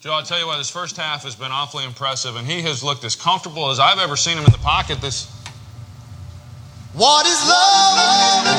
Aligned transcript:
Joe, 0.00 0.12
I'll 0.12 0.22
tell 0.22 0.38
you 0.38 0.46
what, 0.46 0.56
this 0.56 0.70
first 0.70 0.96
half 0.96 1.24
has 1.24 1.36
been 1.36 1.52
awfully 1.52 1.84
impressive, 1.84 2.36
and 2.36 2.46
he 2.46 2.62
has 2.62 2.82
looked 2.82 3.04
as 3.04 3.14
comfortable 3.14 3.68
as 3.68 3.78
I've 3.78 3.98
ever 3.98 4.16
seen 4.16 4.38
him 4.38 4.46
in 4.46 4.50
the 4.50 4.56
pocket. 4.56 4.98
This. 5.02 5.30
What 6.94 7.26
is 7.26 7.38
love? 7.46 8.49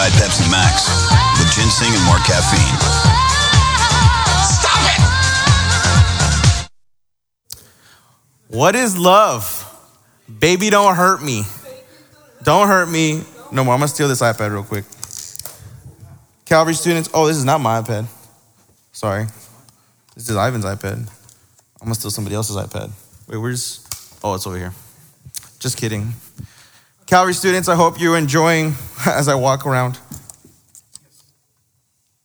Diet 0.00 0.14
Pepsi 0.14 0.50
Max 0.50 0.88
with 1.38 1.52
ginseng 1.52 1.92
and 1.92 2.04
more 2.06 2.16
caffeine. 2.24 2.76
Stop 4.48 4.80
it! 6.64 6.70
What 8.48 8.74
is 8.74 8.96
love? 8.96 9.44
Baby, 10.40 10.70
don't 10.70 10.96
hurt 10.96 11.22
me. 11.22 11.42
Don't 12.42 12.66
hurt 12.66 12.88
me. 12.88 13.24
No 13.52 13.62
more. 13.62 13.74
I'm 13.74 13.80
gonna 13.80 13.88
steal 13.88 14.08
this 14.08 14.22
iPad 14.22 14.50
real 14.52 14.62
quick. 14.62 14.86
Calvary 16.46 16.72
students. 16.72 17.10
Oh, 17.12 17.26
this 17.26 17.36
is 17.36 17.44
not 17.44 17.60
my 17.60 17.82
iPad. 17.82 18.06
Sorry. 18.92 19.26
This 20.14 20.30
is 20.30 20.34
Ivan's 20.34 20.64
iPad. 20.64 20.96
I'm 20.96 21.08
gonna 21.82 21.94
steal 21.94 22.10
somebody 22.10 22.36
else's 22.36 22.56
iPad. 22.56 22.90
Wait, 23.28 23.36
where's? 23.36 23.86
Oh, 24.24 24.32
it's 24.32 24.46
over 24.46 24.56
here. 24.56 24.72
Just 25.58 25.76
kidding. 25.76 26.14
Calvary 27.10 27.34
students, 27.34 27.68
I 27.68 27.74
hope 27.74 28.00
you're 28.00 28.16
enjoying 28.16 28.74
as 29.04 29.26
I 29.26 29.34
walk 29.34 29.66
around. 29.66 29.98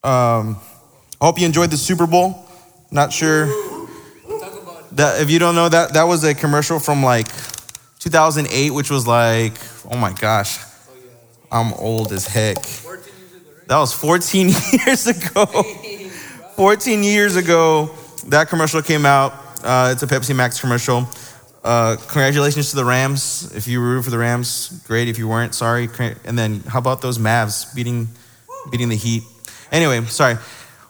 Um, 0.04 0.58
I 1.20 1.26
hope 1.26 1.40
you 1.40 1.48
enjoyed 1.48 1.72
the 1.72 1.78
Super 1.78 2.06
Bowl. 2.06 2.48
Not 2.92 3.12
sure 3.12 3.48
that 4.92 5.22
if 5.22 5.32
you 5.32 5.40
don't 5.40 5.56
know 5.56 5.70
that 5.70 5.94
that 5.94 6.04
was 6.04 6.24
a 6.24 6.36
commercial 6.36 6.78
from 6.78 7.02
like 7.02 7.26
2008 7.98 8.70
which 8.70 8.92
was 8.92 9.08
like 9.08 9.54
oh 9.92 9.98
my 9.98 10.14
gosh 10.14 10.60
i'm 11.52 11.74
old 11.74 12.14
as 12.14 12.28
heck 12.28 12.56
that 13.68 13.78
was 13.78 13.92
14 13.92 14.48
years 14.86 15.08
ago 15.08 15.46
14 16.56 17.04
years 17.04 17.36
ago 17.36 17.90
that 18.28 18.48
commercial 18.48 18.82
came 18.82 19.06
out 19.06 19.34
uh, 19.64 19.90
it's 19.92 20.04
a 20.04 20.08
pepsi 20.08 20.34
max 20.34 20.62
commercial 20.62 21.10
uh, 21.66 21.98
congratulations 21.98 22.70
to 22.70 22.76
the 22.78 22.86
rams 22.86 23.52
if 23.56 23.68
you 23.68 23.82
were 23.82 24.02
for 24.02 24.12
the 24.12 24.18
rams 24.18 24.82
great 24.88 25.10
if 25.10 25.18
you 25.18 25.28
weren't 25.28 25.54
sorry 25.54 25.90
and 26.24 26.38
then 26.40 26.62
how 26.62 26.80
about 26.80 27.02
those 27.02 27.18
mavs 27.18 27.74
beating 27.76 28.08
beating 28.72 28.88
the 28.90 28.96
heat 28.96 29.24
anyway 29.72 30.00
sorry 30.06 30.38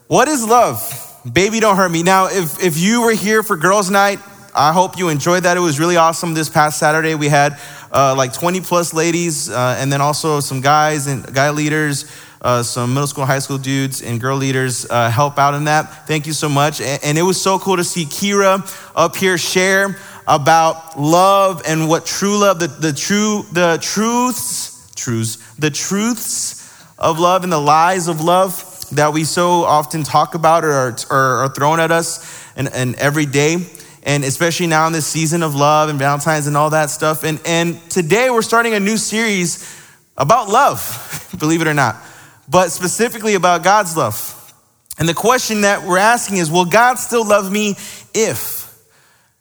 what 0.08 0.28
is 0.28 0.48
love? 0.48 1.23
Baby, 1.32 1.59
don't 1.59 1.78
hurt 1.78 1.90
me. 1.90 2.04
Now, 2.04 2.28
if, 2.28 2.64
if 2.64 2.78
you 2.78 3.02
were 3.02 3.14
here 3.14 3.42
for 3.42 3.58
girls' 3.58 3.90
night, 3.90 4.20
I 4.54 4.72
hope 4.72 5.00
you 5.00 5.09
enjoyed 5.09 5.44
that. 5.44 5.58
It 5.58 5.62
was 5.62 5.80
really 5.80 5.98
awesome. 5.98 6.36
This 6.36 6.48
past 6.48 6.78
Saturday, 6.78 7.16
we 7.16 7.28
had 7.28 7.58
uh, 7.92 8.14
like 8.16 8.32
20 8.32 8.62
plus 8.62 8.94
ladies, 8.94 9.50
uh, 9.50 9.78
and 9.80 9.92
then 9.92 10.02
also 10.02 10.42
some 10.42 10.62
guys 10.62 11.08
and 11.08 11.34
guy 11.34 11.50
leaders, 11.50 12.05
uh, 12.44 12.61
some 12.61 12.94
middle 12.94 13.08
school, 13.08 13.26
high 13.26 13.39
school 13.39 13.58
dudes, 13.58 14.04
and 14.04 14.22
girl 14.22 14.38
leaders 14.38 14.86
uh, 14.92 15.10
help 15.10 15.39
out 15.39 15.55
in 15.55 15.64
that. 15.64 16.05
Thank 16.05 16.28
you 16.28 16.33
so 16.33 16.48
much. 16.48 16.80
And, 16.80 17.04
and 17.04 17.17
it 17.17 17.23
was 17.23 17.42
so 17.42 17.58
cool 17.58 17.78
to 17.78 17.83
see 17.83 18.05
Kira 18.05 18.61
up 18.95 19.16
here 19.16 19.39
share 19.39 19.98
about 20.27 20.99
love 20.99 21.61
and 21.67 21.87
what 21.87 22.05
true 22.05 22.37
love, 22.37 22.59
the, 22.59 22.67
the 22.67 22.93
true, 22.93 23.43
the 23.52 23.77
truths, 23.81 24.91
truths, 24.95 25.37
the 25.55 25.69
truths 25.69 26.61
of 26.97 27.19
love 27.19 27.43
and 27.43 27.52
the 27.52 27.59
lies 27.59 28.08
of 28.08 28.21
love 28.21 28.71
that 28.91 29.13
we 29.13 29.23
so 29.23 29.63
often 29.63 30.03
talk 30.03 30.36
about 30.36 30.63
or 30.63 30.71
are, 30.71 30.95
are 31.11 31.49
thrown 31.49 31.80
at 31.80 31.91
us 31.91 32.45
and, 32.55 32.69
and 32.73 32.95
every 32.95 33.25
day. 33.25 33.58
And 34.03 34.23
especially 34.23 34.67
now 34.67 34.86
in 34.87 34.93
this 34.93 35.08
season 35.08 35.41
of 35.41 35.55
love 35.55 35.89
and 35.89 35.97
valentines 35.97 36.45
and 36.45 36.55
all 36.55 36.69
that 36.69 36.92
stuff. 36.92 37.23
And, 37.23 37.42
and 37.45 37.81
today 37.89 38.30
we're 38.30 38.43
starting 38.43 38.73
a 38.75 38.80
new 38.80 38.97
series 38.97 39.67
about 40.17 40.47
love 40.47 41.36
believe 41.39 41.61
it 41.61 41.67
or 41.67 41.73
not 41.73 41.97
but 42.47 42.71
specifically 42.71 43.36
about 43.36 43.63
god's 43.63 43.97
love. 43.97 44.31
And 44.97 45.09
the 45.09 45.13
question 45.13 45.61
that 45.61 45.83
we're 45.83 45.97
asking 45.97 46.37
is 46.37 46.49
will 46.49 46.65
god 46.65 46.95
still 46.95 47.27
love 47.27 47.52
me 47.52 47.75
if 48.13 48.64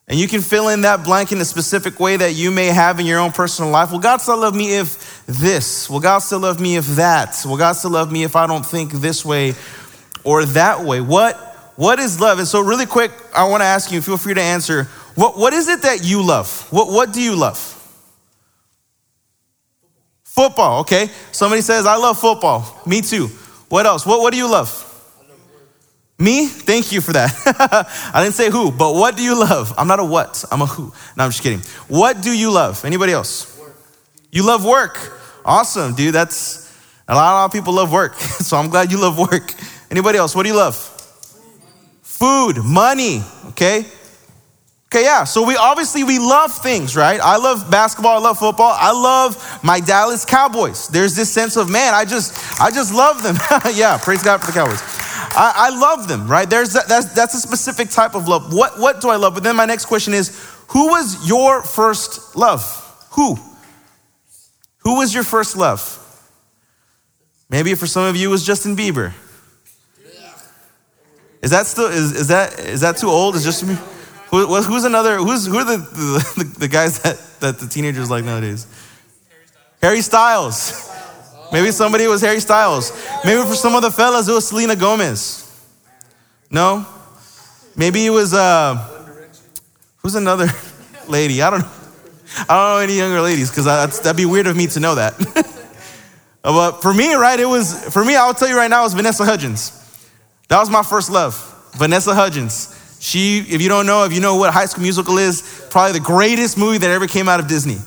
and 0.07 0.19
you 0.19 0.29
can 0.29 0.43
fill 0.43 0.69
in 0.69 0.83
that 0.83 1.03
blank 1.03 1.33
in 1.33 1.39
a 1.39 1.45
specific 1.45 1.99
way 1.99 2.17
that 2.17 2.35
you 2.35 2.51
may 2.51 2.67
have 2.67 3.01
in 3.01 3.07
your 3.07 3.19
own 3.19 3.33
personal 3.33 3.71
life. 3.71 3.91
Will 3.91 4.01
God 4.01 4.19
still 4.19 4.37
love 4.37 4.55
me 4.55 4.77
if 4.77 5.25
this? 5.27 5.89
Will 5.89 6.01
God 6.01 6.19
still 6.19 6.41
love 6.41 6.61
me 6.61 6.77
if 6.77 6.87
that? 6.97 7.43
Will 7.47 7.57
God 7.57 7.73
still 7.73 7.93
love 7.93 8.13
me 8.13 8.23
if 8.23 8.37
I 8.37 8.47
don't 8.47 8.67
think 8.67 8.93
this 8.93 9.25
way 9.25 9.55
or 10.23 10.45
that 10.45 10.85
way? 10.85 11.01
What, 11.01 11.37
what 11.77 11.99
is 11.99 12.21
love? 12.21 12.39
And 12.39 12.47
so, 12.47 12.61
really 12.61 12.85
quick, 12.85 13.13
I 13.35 13.49
want 13.49 13.63
to 13.63 13.67
ask 13.67 13.91
you, 13.91 14.03
feel 14.03 14.19
free 14.19 14.35
to 14.35 14.43
answer. 14.43 14.85
What, 15.15 15.39
what 15.39 15.55
is 15.55 15.69
it 15.69 15.83
that 15.83 16.05
you 16.05 16.23
love? 16.23 16.67
What, 16.71 16.89
what 16.89 17.13
do 17.13 17.23
you 17.23 17.35
love? 17.35 17.71
Football, 20.23 20.81
okay. 20.81 21.09
Somebody 21.33 21.63
says, 21.63 21.87
I 21.87 21.97
love 21.97 22.19
football. 22.19 22.83
Me 22.85 23.01
too. 23.01 23.29
What 23.69 23.87
else? 23.87 24.05
What, 24.05 24.21
what 24.21 24.33
do 24.33 24.37
you 24.37 24.51
love? 24.51 24.84
Me? 26.19 26.47
Thank 26.47 26.93
you 26.93 27.01
for 27.01 27.13
that. 27.13 27.35
I 28.15 28.23
didn't 28.23 28.35
say 28.35 28.51
who, 28.51 28.71
but 28.71 28.95
what 28.95 29.17
do 29.17 29.23
you 29.23 29.39
love? 29.39 29.75
I'm 29.77 29.89
not 29.89 29.99
a 29.99 30.05
what, 30.05 30.45
I'm 30.51 30.63
a 30.63 30.67
who. 30.67 30.93
No, 31.17 31.25
I'm 31.25 31.31
just 31.31 31.43
kidding. 31.43 31.61
What 31.89 32.23
do 32.23 32.31
you 32.31 32.53
love? 32.53 32.85
Anybody 32.85 33.13
else? 33.13 33.59
Work. 33.59 33.77
You 34.31 34.47
love 34.47 34.65
work. 34.65 35.21
Awesome, 35.45 35.95
dude. 35.95 36.15
That's 36.15 36.73
a 37.09 37.15
lot, 37.15 37.33
a 37.33 37.35
lot 37.35 37.45
of 37.47 37.53
people 37.53 37.75
love 37.75 37.93
work. 37.93 38.15
So 38.45 38.57
I'm 38.57 38.69
glad 38.69 38.93
you 38.93 39.01
love 39.01 39.19
work. 39.19 39.55
Anybody 39.91 40.19
else? 40.19 40.35
What 40.35 40.43
do 40.45 40.51
you 40.51 40.57
love? 40.57 40.77
Food, 42.03 42.59
money, 42.65 43.23
okay? 43.49 43.87
Okay, 44.87 45.03
yeah. 45.03 45.25
So 45.25 45.45
we 45.45 45.57
obviously 45.57 46.05
we 46.05 46.21
love 46.21 46.53
things, 46.53 46.95
right? 46.95 47.19
I 47.21 47.37
love 47.37 47.69
basketball, 47.69 48.17
I 48.17 48.21
love 48.21 48.39
football. 48.39 48.77
I 48.79 48.93
love 48.93 49.65
my 49.65 49.81
Dallas 49.81 50.25
Cowboys. 50.25 50.87
There's 50.87 51.17
this 51.17 51.33
sense 51.33 51.57
of, 51.57 51.69
man, 51.69 51.95
I 51.95 52.05
just 52.05 52.61
I 52.61 52.71
just 52.71 52.95
love 52.95 53.23
them. 53.25 53.37
yeah, 53.75 53.99
praise 53.99 54.23
God 54.23 54.41
for 54.41 54.47
the 54.47 54.53
Cowboys. 54.53 54.81
I, 55.37 55.53
I 55.73 55.79
love 55.79 56.09
them, 56.09 56.29
right? 56.29 56.49
There's 56.49 56.73
that, 56.75 56.87
that's 56.89 57.13
that's 57.15 57.35
a 57.35 57.41
specific 57.41 57.91
type 57.91 58.15
of 58.15 58.29
love. 58.29 58.53
What 58.53 58.79
what 58.79 59.01
do 59.01 59.09
I 59.11 59.17
love? 59.17 59.35
But 59.35 59.43
then 59.43 59.57
my 59.57 59.65
next 59.65 59.87
question 59.87 60.15
is, 60.15 60.29
who 60.69 60.89
was 60.89 61.29
your 61.29 61.63
first 61.63 62.37
love? 62.37 62.63
Who? 63.13 63.37
Who 64.79 64.97
was 64.99 65.15
your 65.15 65.25
first 65.25 65.57
love? 65.57 66.01
Maybe 67.49 67.75
for 67.75 67.87
some 67.87 68.05
of 68.05 68.17
you 68.17 68.29
it 68.29 68.31
was 68.31 68.45
Justin 68.45 68.77
Bieber. 68.77 69.13
Is 71.43 71.51
that 71.51 71.67
still 71.67 71.87
is, 71.87 72.13
is 72.13 72.29
that 72.29 72.59
is 72.59 72.81
that 72.81 72.97
too 72.97 73.09
old? 73.09 73.35
Is 73.37 73.45
just 73.45 73.65
me? 73.67 73.77
Who, 74.31 74.47
who- 74.47 74.63
who's 74.63 74.85
another? 74.85 75.17
Who's 75.19 75.47
who 75.47 75.59
are 75.59 75.65
the, 75.65 75.77
the, 76.37 76.57
the 76.61 76.69
guys 76.69 77.01
that, 77.03 77.19
that 77.41 77.59
the 77.59 77.67
teenagers 77.67 78.11
like 78.11 78.25
nowadays? 78.25 78.67
Harry 79.83 80.01
Styles. 80.01 80.91
Maybe 81.55 81.71
somebody 81.71 82.09
was 82.09 82.21
Harry 82.21 82.41
Styles. 82.41 82.91
Maybe 83.25 83.41
for 83.43 83.55
some 83.55 83.77
of 83.77 83.83
the 83.83 83.93
fellas 83.93 84.27
it 84.27 84.33
was 84.33 84.49
Selena 84.49 84.75
Gomez. 84.75 85.49
No, 86.51 86.85
maybe 87.77 88.05
it 88.05 88.11
was 88.11 88.35
uh, 88.35 88.75
who's 89.99 90.17
another 90.17 90.49
lady? 91.09 91.43
I 91.43 91.51
don't 91.51 91.61
know. 91.61 91.71
I 92.49 92.55
don't 92.57 92.75
know 92.75 92.79
any 92.79 92.99
younger 92.99 93.21
ladies 93.21 93.51
because 93.51 93.67
that'd 93.67 94.17
be 94.17 94.27
weird 94.27 94.49
of 94.49 94.57
me 94.57 94.67
to 94.67 94.81
know 94.81 94.97
that. 94.97 95.15
but 96.43 96.83
for 96.83 96.93
me, 96.93 97.15
right, 97.15 97.39
it 97.39 97.47
was 97.47 97.85
for 97.95 98.05
me. 98.05 98.17
I'll 98.17 98.35
tell 98.35 98.49
you 98.49 98.57
right 98.57 98.69
now, 98.69 98.81
it 98.81 98.87
was 98.87 98.95
Vanessa 98.95 99.25
Hudgens. 99.25 99.81
That 100.49 100.59
was 100.59 100.69
my 100.69 100.83
first 100.83 101.09
love, 101.09 101.37
Vanessa 101.77 102.17
Hudgens. 102.17 102.99
She, 102.99 103.39
if 103.39 103.63
you 103.63 103.69
don't 103.69 103.87
know, 103.87 104.03
if 104.03 104.13
you 104.13 104.21
know 104.21 104.35
what 104.35 104.53
High 104.53 104.67
School 104.67 104.83
Musical 104.83 105.19
is, 105.19 105.69
probably 105.71 105.93
the 106.01 106.05
greatest 106.05 106.59
movie 106.59 106.79
that 106.79 106.91
ever 106.91 107.07
came 107.07 107.29
out 107.29 107.39
of 107.39 107.47
Disney. 107.47 107.79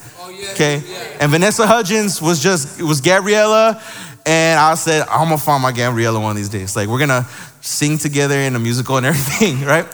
Okay, 0.58 0.82
and 1.20 1.30
Vanessa 1.30 1.68
Hudgens 1.68 2.20
was 2.20 2.42
just 2.42 2.80
it 2.80 2.84
was 2.84 3.00
Gabriella, 3.00 3.80
and 4.26 4.60
I 4.60 4.74
said 4.74 5.08
I'm 5.08 5.26
gonna 5.26 5.38
find 5.38 5.62
my 5.62 5.72
Gabriella 5.72 6.20
one 6.20 6.32
of 6.32 6.36
these 6.36 6.50
days. 6.50 6.76
Like 6.76 6.88
we're 6.88 6.98
gonna 6.98 7.28
sing 7.62 8.00
together 8.00 8.34
in 8.34 8.56
a 8.56 8.60
musical 8.60 8.98
and 8.98 9.06
everything, 9.06 9.62
right? 9.62 9.86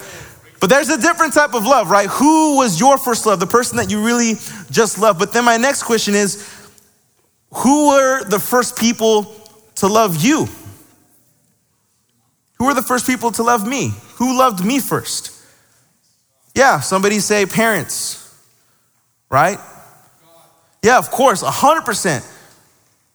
But 0.62 0.70
there's 0.70 0.88
a 0.88 0.98
different 0.98 1.34
type 1.34 1.54
of 1.54 1.66
love, 1.66 1.90
right? 1.92 2.08
Who 2.08 2.56
was 2.56 2.80
your 2.80 2.98
first 2.98 3.26
love? 3.26 3.42
The 3.42 3.46
person 3.46 3.76
that 3.76 3.92
you 3.92 4.06
really 4.06 4.36
just 4.72 4.98
loved. 4.98 5.20
But 5.20 5.34
then 5.34 5.44
my 5.44 5.58
next 5.58 5.84
question 5.84 6.16
is, 6.16 6.50
who 7.56 7.90
were 7.90 8.24
the 8.24 8.40
first 8.40 8.80
people 8.80 9.36
to 9.76 9.88
love 9.88 10.24
you? 10.24 10.48
Who 12.58 12.68
were 12.68 12.74
the 12.74 12.82
first 12.82 13.06
people 13.06 13.32
to 13.32 13.44
love 13.44 13.68
me? 13.68 13.92
Who 14.16 14.40
loved 14.40 14.64
me 14.64 14.80
first? 14.80 15.32
Yeah, 16.56 16.80
somebody 16.80 17.20
say 17.20 17.46
parents, 17.46 18.34
right? 19.30 19.60
Yeah, 20.84 20.98
of 21.00 21.10
course, 21.10 21.42
100%. 21.42 22.30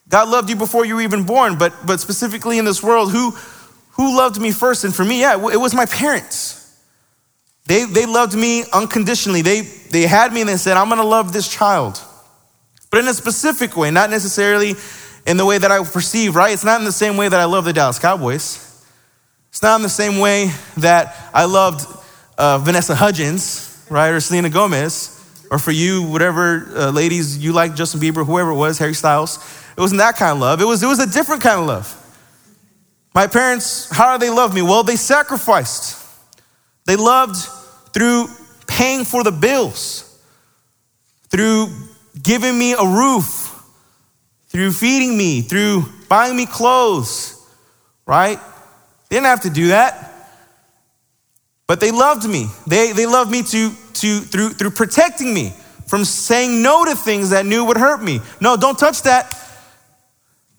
God 0.08 0.28
loved 0.28 0.48
you 0.48 0.56
before 0.56 0.86
you 0.86 0.96
were 0.96 1.02
even 1.02 1.24
born, 1.24 1.58
but, 1.58 1.74
but 1.86 2.00
specifically 2.00 2.58
in 2.58 2.64
this 2.64 2.82
world, 2.82 3.12
who, 3.12 3.32
who 3.92 4.16
loved 4.16 4.40
me 4.40 4.52
first? 4.52 4.84
And 4.84 4.94
for 4.94 5.04
me, 5.04 5.20
yeah, 5.20 5.34
it 5.34 5.58
was 5.58 5.74
my 5.74 5.84
parents. 5.84 6.54
They, 7.66 7.84
they 7.84 8.06
loved 8.06 8.34
me 8.34 8.64
unconditionally. 8.72 9.42
They, 9.42 9.60
they 9.60 10.02
had 10.02 10.32
me 10.32 10.40
and 10.40 10.48
they 10.48 10.56
said, 10.56 10.78
I'm 10.78 10.88
gonna 10.88 11.04
love 11.04 11.34
this 11.34 11.46
child. 11.46 12.00
But 12.90 13.00
in 13.00 13.08
a 13.08 13.12
specific 13.12 13.76
way, 13.76 13.90
not 13.90 14.08
necessarily 14.08 14.72
in 15.26 15.36
the 15.36 15.44
way 15.44 15.58
that 15.58 15.70
I 15.70 15.84
perceive, 15.84 16.34
right? 16.34 16.54
It's 16.54 16.64
not 16.64 16.80
in 16.80 16.86
the 16.86 16.92
same 16.92 17.18
way 17.18 17.28
that 17.28 17.38
I 17.38 17.44
love 17.44 17.66
the 17.66 17.74
Dallas 17.74 17.98
Cowboys. 17.98 18.64
It's 19.50 19.62
not 19.62 19.76
in 19.76 19.82
the 19.82 19.90
same 19.90 20.18
way 20.18 20.50
that 20.78 21.14
I 21.34 21.44
loved 21.44 21.86
uh, 22.38 22.56
Vanessa 22.58 22.94
Hudgens, 22.94 23.84
right? 23.90 24.08
Or 24.08 24.20
Selena 24.20 24.48
Gomez. 24.48 25.17
Or 25.50 25.58
for 25.58 25.70
you, 25.72 26.02
whatever 26.02 26.68
uh, 26.74 26.90
ladies 26.90 27.38
you 27.38 27.52
like, 27.52 27.74
Justin 27.74 28.00
Bieber, 28.00 28.24
whoever 28.24 28.50
it 28.50 28.56
was, 28.56 28.78
Harry 28.78 28.94
Styles. 28.94 29.38
It 29.76 29.80
wasn't 29.80 30.00
that 30.00 30.16
kind 30.16 30.32
of 30.32 30.40
love. 30.40 30.60
It 30.60 30.66
was, 30.66 30.82
it 30.82 30.86
was 30.86 30.98
a 30.98 31.10
different 31.10 31.42
kind 31.42 31.60
of 31.60 31.66
love. 31.66 31.94
My 33.14 33.26
parents, 33.26 33.88
how 33.90 34.16
do 34.16 34.24
they 34.24 34.30
love 34.30 34.54
me? 34.54 34.62
Well, 34.62 34.82
they 34.82 34.96
sacrificed. 34.96 36.04
They 36.84 36.96
loved 36.96 37.36
through 37.94 38.28
paying 38.66 39.04
for 39.04 39.24
the 39.24 39.32
bills, 39.32 40.20
through 41.28 41.68
giving 42.22 42.58
me 42.58 42.74
a 42.74 42.84
roof, 42.84 43.62
through 44.48 44.72
feeding 44.72 45.16
me, 45.16 45.40
through 45.40 45.84
buying 46.08 46.36
me 46.36 46.46
clothes, 46.46 47.46
right? 48.06 48.38
They 49.08 49.16
didn't 49.16 49.26
have 49.26 49.42
to 49.42 49.50
do 49.50 49.68
that. 49.68 50.04
But 51.66 51.80
they 51.80 51.90
loved 51.90 52.28
me. 52.28 52.46
They, 52.66 52.92
they 52.92 53.06
loved 53.06 53.30
me 53.30 53.42
to, 53.42 53.72
to, 54.00 54.20
through, 54.20 54.50
through 54.50 54.70
protecting 54.70 55.32
me 55.32 55.52
from 55.86 56.04
saying 56.04 56.62
no 56.62 56.84
to 56.84 56.94
things 56.94 57.30
that 57.30 57.46
knew 57.46 57.64
would 57.64 57.78
hurt 57.78 58.02
me. 58.02 58.20
No, 58.40 58.56
don't 58.56 58.78
touch 58.78 59.02
that. 59.02 59.34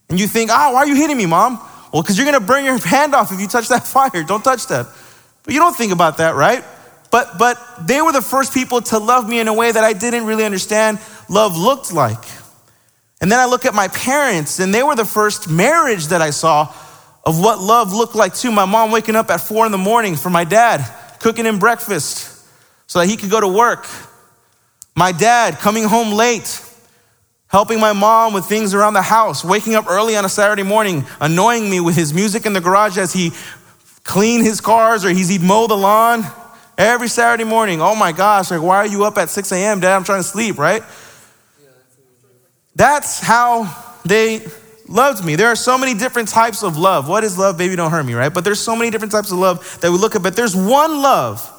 And 0.09 0.19
you 0.19 0.27
think, 0.27 0.49
oh, 0.51 0.73
why 0.73 0.79
are 0.79 0.87
you 0.87 0.95
hitting 0.95 1.17
me, 1.17 1.27
mom? 1.27 1.59
Well, 1.93 2.01
because 2.01 2.17
you're 2.17 2.25
going 2.25 2.39
to 2.39 2.45
burn 2.45 2.65
your 2.65 2.77
hand 2.85 3.13
off 3.13 3.31
if 3.31 3.39
you 3.39 3.47
touch 3.47 3.67
that 3.67 3.85
fire. 3.87 4.23
Don't 4.23 4.43
touch 4.43 4.67
that. 4.67 4.87
But 5.43 5.53
you 5.53 5.59
don't 5.59 5.75
think 5.75 5.91
about 5.91 6.17
that, 6.17 6.35
right? 6.35 6.63
But, 7.11 7.37
but 7.37 7.57
they 7.81 8.01
were 8.01 8.11
the 8.11 8.21
first 8.21 8.53
people 8.53 8.81
to 8.81 8.97
love 8.97 9.27
me 9.29 9.39
in 9.39 9.47
a 9.47 9.53
way 9.53 9.71
that 9.71 9.83
I 9.83 9.93
didn't 9.93 10.25
really 10.25 10.45
understand 10.45 10.99
love 11.29 11.57
looked 11.57 11.93
like. 11.93 12.23
And 13.21 13.31
then 13.31 13.39
I 13.39 13.45
look 13.45 13.65
at 13.65 13.73
my 13.73 13.87
parents, 13.89 14.59
and 14.59 14.73
they 14.73 14.81
were 14.81 14.95
the 14.95 15.05
first 15.05 15.49
marriage 15.49 16.07
that 16.07 16.21
I 16.21 16.29
saw 16.29 16.73
of 17.23 17.39
what 17.39 17.59
love 17.59 17.93
looked 17.93 18.15
like 18.15 18.33
too. 18.33 18.51
My 18.51 18.65
mom 18.65 18.91
waking 18.91 19.15
up 19.15 19.29
at 19.29 19.41
four 19.41 19.65
in 19.65 19.71
the 19.71 19.77
morning 19.77 20.15
for 20.15 20.29
my 20.29 20.43
dad, 20.43 20.85
cooking 21.19 21.45
him 21.45 21.59
breakfast 21.59 22.38
so 22.89 22.99
that 22.99 23.07
he 23.07 23.15
could 23.15 23.29
go 23.29 23.39
to 23.39 23.47
work. 23.47 23.87
My 24.95 25.11
dad 25.11 25.59
coming 25.59 25.83
home 25.83 26.11
late, 26.11 26.59
helping 27.47 27.79
my 27.79 27.93
mom 27.93 28.33
with 28.33 28.45
things 28.45 28.73
around 28.73 28.93
the 28.93 29.01
house, 29.03 29.45
waking 29.45 29.75
up 29.75 29.87
early 29.87 30.17
on 30.17 30.25
a 30.25 30.29
Saturday 30.29 30.63
morning, 30.63 31.05
annoying 31.21 31.69
me 31.69 31.79
with 31.79 31.95
his 31.95 32.15
music 32.15 32.47
in 32.47 32.53
the 32.53 32.59
garage 32.59 32.97
as 32.97 33.13
he 33.13 33.31
cleaned 34.03 34.43
his 34.43 34.59
cars 34.59 35.05
or 35.05 35.11
he'd 35.11 35.41
mow 35.41 35.67
the 35.67 35.77
lawn 35.77 36.25
every 36.79 37.07
Saturday 37.07 37.43
morning. 37.43 37.79
Oh 37.79 37.93
my 37.93 38.11
gosh, 38.11 38.49
like, 38.49 38.61
why 38.61 38.77
are 38.77 38.87
you 38.87 39.05
up 39.05 39.19
at 39.19 39.29
6 39.29 39.51
a.m., 39.51 39.79
dad? 39.79 39.95
I'm 39.95 40.03
trying 40.03 40.23
to 40.23 40.27
sleep, 40.27 40.57
right? 40.57 40.81
That's 42.75 43.19
how 43.19 43.71
they 44.03 44.47
loved 44.87 45.23
me. 45.23 45.35
There 45.35 45.47
are 45.47 45.55
so 45.55 45.77
many 45.77 45.93
different 45.93 46.29
types 46.29 46.63
of 46.63 46.75
love. 46.75 47.07
What 47.07 47.23
is 47.23 47.37
love? 47.37 47.55
Baby, 47.55 47.75
don't 47.75 47.91
hurt 47.91 48.03
me, 48.03 48.15
right? 48.15 48.33
But 48.33 48.43
there's 48.43 48.59
so 48.59 48.75
many 48.75 48.89
different 48.89 49.11
types 49.11 49.31
of 49.31 49.37
love 49.37 49.79
that 49.81 49.91
we 49.91 49.99
look 49.99 50.15
at, 50.15 50.23
but 50.23 50.35
there's 50.35 50.55
one 50.55 51.03
love 51.03 51.55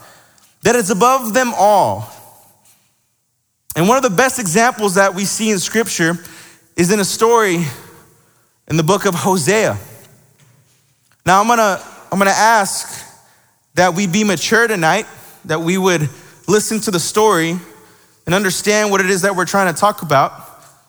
that 0.63 0.77
is 0.77 0.91
above 0.91 1.35
them 1.35 1.53
all. 1.57 2.11
And 3.77 3.89
one 3.89 3.97
of 3.97 4.03
the 4.03 4.11
best 4.11 4.39
examples 4.39 4.97
that 4.97 5.15
we 5.15 5.25
see 5.25 5.51
in 5.51 5.59
scripture 5.59 6.19
is 6.77 6.91
in 6.91 7.01
a 7.01 7.05
story 7.05 7.65
in 8.69 8.77
the 8.77 8.83
book 8.83 9.07
of 9.07 9.15
Hosea. 9.15 9.79
Now 11.25 11.41
I'm 11.41 11.49
gonna 11.49 11.83
I'm 12.11 12.19
gonna 12.19 12.31
ask 12.31 13.07
that 13.75 13.95
we 13.95 14.07
be 14.07 14.25
mature 14.25 14.67
tonight, 14.67 15.07
that 15.45 15.61
we 15.61 15.79
would 15.79 16.09
listen 16.49 16.81
to 16.81 16.91
the 16.91 17.01
story 17.01 17.57
and 18.27 18.35
understand 18.35 18.91
what 18.91 19.01
it 19.01 19.09
is 19.09 19.23
that 19.23 19.35
we're 19.35 19.47
trying 19.47 19.73
to 19.73 19.79
talk 19.79 20.03
about. 20.03 20.33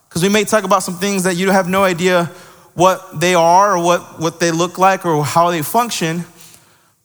Because 0.10 0.24
we 0.24 0.30
may 0.30 0.44
talk 0.44 0.64
about 0.64 0.84
some 0.84 0.96
things 0.96 1.24
that 1.24 1.36
you 1.36 1.52
have 1.52 1.70
no 1.70 1.84
idea 1.84 2.26
what 2.74 3.20
they 3.20 3.34
are 3.34 3.78
or 3.78 3.84
what, 3.84 4.20
what 4.20 4.40
they 4.40 4.52
look 4.52 4.78
like 4.78 5.06
or 5.06 5.24
how 5.24 5.52
they 5.52 5.62
function. 5.62 6.26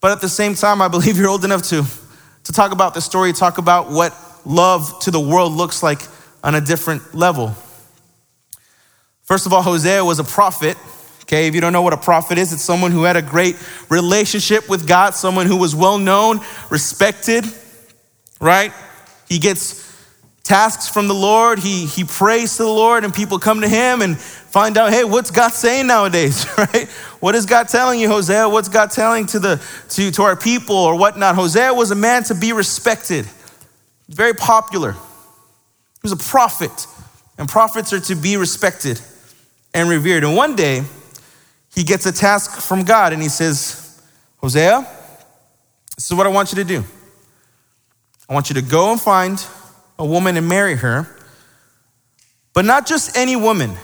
But 0.00 0.12
at 0.12 0.20
the 0.20 0.28
same 0.28 0.54
time, 0.54 0.82
I 0.82 0.88
believe 0.88 1.16
you're 1.16 1.28
old 1.28 1.44
enough 1.44 1.62
to, 1.68 1.84
to 2.46 2.52
talk 2.52 2.72
about 2.72 2.94
the 2.94 3.00
story, 3.00 3.32
talk 3.32 3.58
about 3.58 3.90
what 3.90 4.14
love 4.44 5.00
to 5.00 5.10
the 5.10 5.20
world 5.20 5.52
looks 5.52 5.82
like 5.82 6.00
on 6.44 6.54
a 6.54 6.60
different 6.60 7.12
level. 7.12 7.54
First 9.24 9.46
of 9.46 9.52
all, 9.52 9.62
Hosea 9.62 10.04
was 10.04 10.20
a 10.20 10.24
prophet. 10.24 10.76
Okay, 11.22 11.48
if 11.48 11.56
you 11.56 11.60
don't 11.60 11.72
know 11.72 11.82
what 11.82 11.92
a 11.92 11.96
prophet 11.96 12.38
is, 12.38 12.52
it's 12.52 12.62
someone 12.62 12.92
who 12.92 13.02
had 13.02 13.16
a 13.16 13.22
great 13.22 13.56
relationship 13.88 14.68
with 14.68 14.86
God, 14.86 15.14
someone 15.14 15.46
who 15.46 15.56
was 15.56 15.74
well 15.74 15.98
known, 15.98 16.38
respected, 16.70 17.44
right? 18.40 18.72
He 19.28 19.40
gets 19.40 19.85
tasks 20.46 20.88
from 20.88 21.08
the 21.08 21.14
Lord. 21.14 21.58
He, 21.58 21.86
he 21.86 22.04
prays 22.04 22.56
to 22.56 22.62
the 22.62 22.68
Lord, 22.68 23.04
and 23.04 23.12
people 23.12 23.38
come 23.38 23.62
to 23.62 23.68
him 23.68 24.00
and 24.00 24.16
find 24.16 24.78
out, 24.78 24.92
hey, 24.92 25.02
what's 25.02 25.32
God 25.32 25.52
saying 25.52 25.88
nowadays, 25.88 26.46
right? 26.58 26.88
What 27.18 27.34
is 27.34 27.46
God 27.46 27.68
telling 27.68 27.98
you, 27.98 28.08
Hosea? 28.08 28.48
What's 28.48 28.68
God 28.68 28.92
telling 28.92 29.26
to, 29.26 29.40
the, 29.40 29.62
to, 29.90 30.10
to 30.12 30.22
our 30.22 30.36
people 30.36 30.76
or 30.76 30.96
whatnot? 30.96 31.34
Hosea 31.34 31.74
was 31.74 31.90
a 31.90 31.96
man 31.96 32.22
to 32.24 32.34
be 32.34 32.52
respected, 32.52 33.26
very 34.08 34.34
popular. 34.34 34.92
He 34.92 36.00
was 36.02 36.12
a 36.12 36.16
prophet, 36.16 36.86
and 37.36 37.48
prophets 37.48 37.92
are 37.92 38.00
to 38.00 38.14
be 38.14 38.36
respected 38.36 39.00
and 39.74 39.90
revered. 39.90 40.22
And 40.22 40.36
one 40.36 40.54
day, 40.54 40.84
he 41.74 41.82
gets 41.82 42.06
a 42.06 42.12
task 42.12 42.60
from 42.60 42.84
God, 42.84 43.12
and 43.12 43.20
he 43.20 43.28
says, 43.28 44.00
Hosea, 44.36 44.86
this 45.96 46.06
is 46.06 46.16
what 46.16 46.26
I 46.26 46.30
want 46.30 46.52
you 46.52 46.56
to 46.56 46.64
do. 46.64 46.84
I 48.28 48.34
want 48.34 48.48
you 48.48 48.54
to 48.54 48.62
go 48.62 48.92
and 48.92 49.00
find 49.00 49.44
a 49.98 50.04
woman 50.04 50.36
and 50.36 50.48
marry 50.48 50.74
her, 50.74 51.06
but 52.52 52.64
not 52.64 52.86
just 52.86 53.16
any 53.16 53.36
woman. 53.36 53.76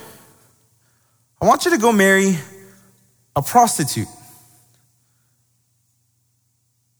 I 1.40 1.46
want 1.46 1.64
you 1.64 1.70
to 1.72 1.78
go 1.78 1.92
marry 1.92 2.38
a 3.34 3.42
prostitute. 3.42 4.08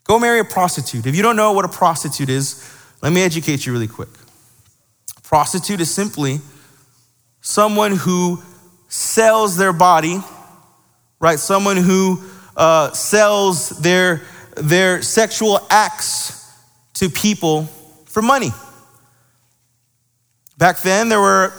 Go 0.05 0.19
marry 0.19 0.41
a 0.41 0.45
prostitute. 0.45 1.07
If 1.07 1.15
you 1.15 1.23
don't 1.23 1.37
know 1.37 1.53
what 1.53 1.65
a 1.65 1.69
prostitute 1.69 2.29
is, 2.29 2.69
let 3.03 3.13
me 3.13 3.23
educate 3.23 3.65
you 3.67 3.73
really 3.73 3.89
quick. 3.89 4.09
A 5.17 5.21
prostitute 5.21 5.81
is 5.81 5.93
simply 5.93 6.41
someone 7.41 7.93
who 7.93 8.43
sells 8.89 9.57
their 9.57 9.73
body, 9.73 10.19
right? 11.21 11.39
Someone 11.39 11.77
who 11.77 12.21
uh, 12.57 12.91
sells 12.93 13.71
their, 13.71 14.23
their 14.57 15.03
sexual 15.03 15.61
acts 15.71 16.51
to 16.95 17.09
people 17.09 17.65
for 18.07 18.23
money. 18.23 18.51
Back 20.63 20.79
then, 20.79 21.09
there 21.09 21.19
were 21.19 21.53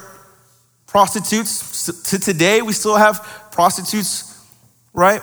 prostitutes. 0.88 2.04
To 2.04 2.18
today, 2.18 2.62
we 2.62 2.72
still 2.72 2.96
have 2.96 3.50
prostitutes, 3.52 4.42
right? 4.94 5.22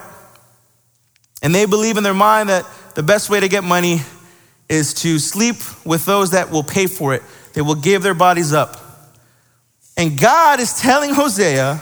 And 1.42 1.54
they 1.54 1.64
believe 1.64 1.96
in 1.96 2.04
their 2.04 2.12
mind 2.12 2.50
that 2.50 2.66
the 2.94 3.02
best 3.02 3.30
way 3.30 3.40
to 3.40 3.49
get 3.49 3.64
money 3.64 4.02
is 4.68 4.92
to 5.00 5.18
sleep 5.18 5.56
with 5.87 6.04
those 6.04 6.32
that 6.32 6.50
will 6.50 6.62
pay 6.62 6.88
for 6.88 7.14
it. 7.14 7.22
They 7.54 7.62
will 7.62 7.75
give 7.75 8.02
their 8.02 8.12
bodies 8.12 8.52
up. 8.52 8.76
And 9.96 10.20
God 10.20 10.60
is 10.60 10.78
telling 10.78 11.14
Hosea 11.14 11.80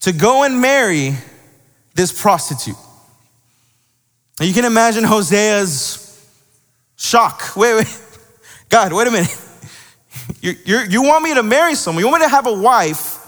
to 0.00 0.12
go 0.12 0.44
and 0.44 0.60
marry 0.60 1.14
this 1.94 2.12
prostitute. 2.12 2.76
And 4.38 4.46
you 4.46 4.52
can 4.52 4.66
imagine 4.66 5.04
Hosea's 5.04 6.22
shock. 6.96 7.56
Wait, 7.56 7.76
wait. 7.76 8.00
God, 8.68 8.92
wait 8.92 9.08
a 9.08 9.10
minute. 9.10 9.46
You 10.40 10.54
you 10.88 11.02
want 11.02 11.24
me 11.24 11.34
to 11.34 11.42
marry 11.42 11.74
someone? 11.74 12.02
You 12.02 12.10
want 12.10 12.22
me 12.22 12.26
to 12.26 12.30
have 12.30 12.46
a 12.46 12.52
wife 12.52 13.18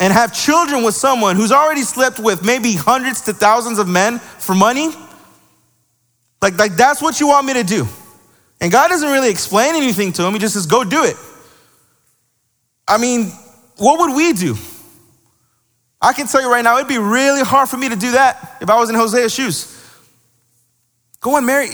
and 0.00 0.12
have 0.12 0.32
children 0.32 0.84
with 0.84 0.94
someone 0.94 1.36
who's 1.36 1.52
already 1.52 1.82
slept 1.82 2.18
with 2.18 2.44
maybe 2.44 2.74
hundreds 2.74 3.22
to 3.22 3.32
thousands 3.32 3.78
of 3.78 3.88
men 3.88 4.18
for 4.18 4.54
money? 4.54 4.90
Like, 6.40 6.56
like 6.56 6.76
that's 6.76 7.02
what 7.02 7.20
you 7.20 7.28
want 7.28 7.46
me 7.46 7.54
to 7.54 7.64
do. 7.64 7.86
And 8.60 8.72
God 8.72 8.88
doesn't 8.88 9.10
really 9.10 9.30
explain 9.30 9.74
anything 9.74 10.12
to 10.14 10.26
him. 10.26 10.32
He 10.32 10.38
just 10.38 10.54
says, 10.54 10.66
go 10.66 10.84
do 10.84 11.04
it. 11.04 11.16
I 12.86 12.98
mean, 12.98 13.32
what 13.76 14.00
would 14.00 14.16
we 14.16 14.32
do? 14.32 14.56
I 16.00 16.12
can 16.12 16.26
tell 16.26 16.40
you 16.40 16.50
right 16.50 16.62
now, 16.62 16.76
it'd 16.76 16.88
be 16.88 16.98
really 16.98 17.42
hard 17.42 17.68
for 17.68 17.76
me 17.76 17.88
to 17.88 17.96
do 17.96 18.12
that 18.12 18.58
if 18.60 18.70
I 18.70 18.78
was 18.78 18.88
in 18.88 18.96
Hosea's 18.96 19.34
shoes. 19.34 19.77
Go 21.20 21.36
and 21.36 21.46
marry. 21.46 21.68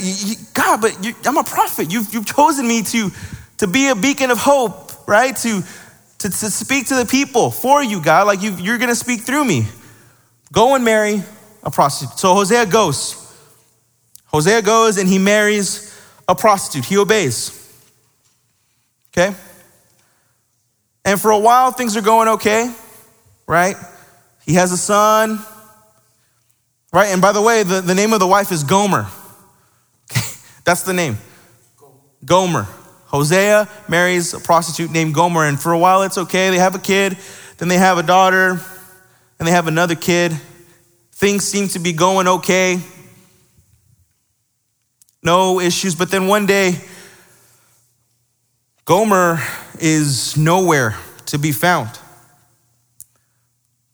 God, 0.54 0.80
but 0.80 1.04
you, 1.04 1.14
I'm 1.24 1.36
a 1.36 1.44
prophet. 1.44 1.92
You've, 1.92 2.12
you've 2.14 2.26
chosen 2.26 2.66
me 2.66 2.82
to, 2.82 3.10
to 3.58 3.66
be 3.66 3.88
a 3.88 3.94
beacon 3.94 4.30
of 4.30 4.38
hope, 4.38 5.06
right? 5.06 5.36
To, 5.36 5.62
to, 6.18 6.28
to 6.28 6.50
speak 6.50 6.88
to 6.88 6.94
the 6.94 7.04
people 7.04 7.50
for 7.50 7.82
you, 7.82 8.02
God. 8.02 8.26
Like 8.26 8.42
you, 8.42 8.52
you're 8.52 8.78
going 8.78 8.88
to 8.88 8.96
speak 8.96 9.20
through 9.20 9.44
me. 9.44 9.66
Go 10.52 10.74
and 10.74 10.84
marry 10.84 11.22
a 11.62 11.70
prostitute. 11.70 12.18
So 12.18 12.34
Hosea 12.34 12.66
goes. 12.66 13.20
Hosea 14.26 14.62
goes 14.62 14.96
and 14.96 15.08
he 15.08 15.18
marries 15.18 15.94
a 16.26 16.34
prostitute. 16.34 16.86
He 16.86 16.96
obeys. 16.96 17.60
Okay? 19.12 19.34
And 21.04 21.20
for 21.20 21.30
a 21.30 21.38
while, 21.38 21.70
things 21.70 21.96
are 21.96 22.02
going 22.02 22.28
okay, 22.28 22.72
right? 23.46 23.76
He 24.46 24.54
has 24.54 24.72
a 24.72 24.76
son, 24.76 25.38
right? 26.92 27.08
And 27.08 27.20
by 27.20 27.32
the 27.32 27.42
way, 27.42 27.62
the, 27.62 27.82
the 27.82 27.94
name 27.94 28.12
of 28.12 28.20
the 28.20 28.26
wife 28.26 28.50
is 28.50 28.64
Gomer. 28.64 29.06
That's 30.64 30.82
the 30.82 30.92
name. 30.92 31.18
Gomer. 32.24 32.66
Hosea 33.06 33.68
marries 33.88 34.34
a 34.34 34.40
prostitute 34.40 34.90
named 34.90 35.14
Gomer, 35.14 35.44
and 35.46 35.60
for 35.60 35.72
a 35.72 35.78
while 35.78 36.02
it's 36.02 36.18
okay. 36.18 36.50
They 36.50 36.58
have 36.58 36.74
a 36.74 36.80
kid, 36.80 37.16
then 37.58 37.68
they 37.68 37.78
have 37.78 37.98
a 37.98 38.02
daughter, 38.02 38.60
and 39.38 39.46
they 39.46 39.52
have 39.52 39.68
another 39.68 39.94
kid. 39.94 40.32
Things 41.12 41.44
seem 41.44 41.68
to 41.68 41.78
be 41.78 41.92
going 41.92 42.26
okay. 42.26 42.80
No 45.22 45.60
issues, 45.60 45.94
but 45.94 46.10
then 46.10 46.26
one 46.26 46.46
day, 46.46 46.80
Gomer 48.84 49.40
is 49.78 50.36
nowhere 50.36 50.96
to 51.26 51.38
be 51.38 51.52
found. 51.52 51.90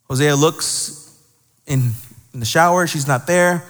Hosea 0.09 0.35
looks 0.35 1.17
in, 1.65 1.91
in 2.33 2.39
the 2.39 2.45
shower, 2.45 2.87
she's 2.87 3.07
not 3.07 3.27
there. 3.27 3.63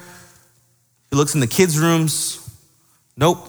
He 1.12 1.16
looks 1.16 1.36
in 1.36 1.42
the 1.42 1.48
kids' 1.48 1.78
rooms. 1.78 2.41
Nope. 3.18 3.48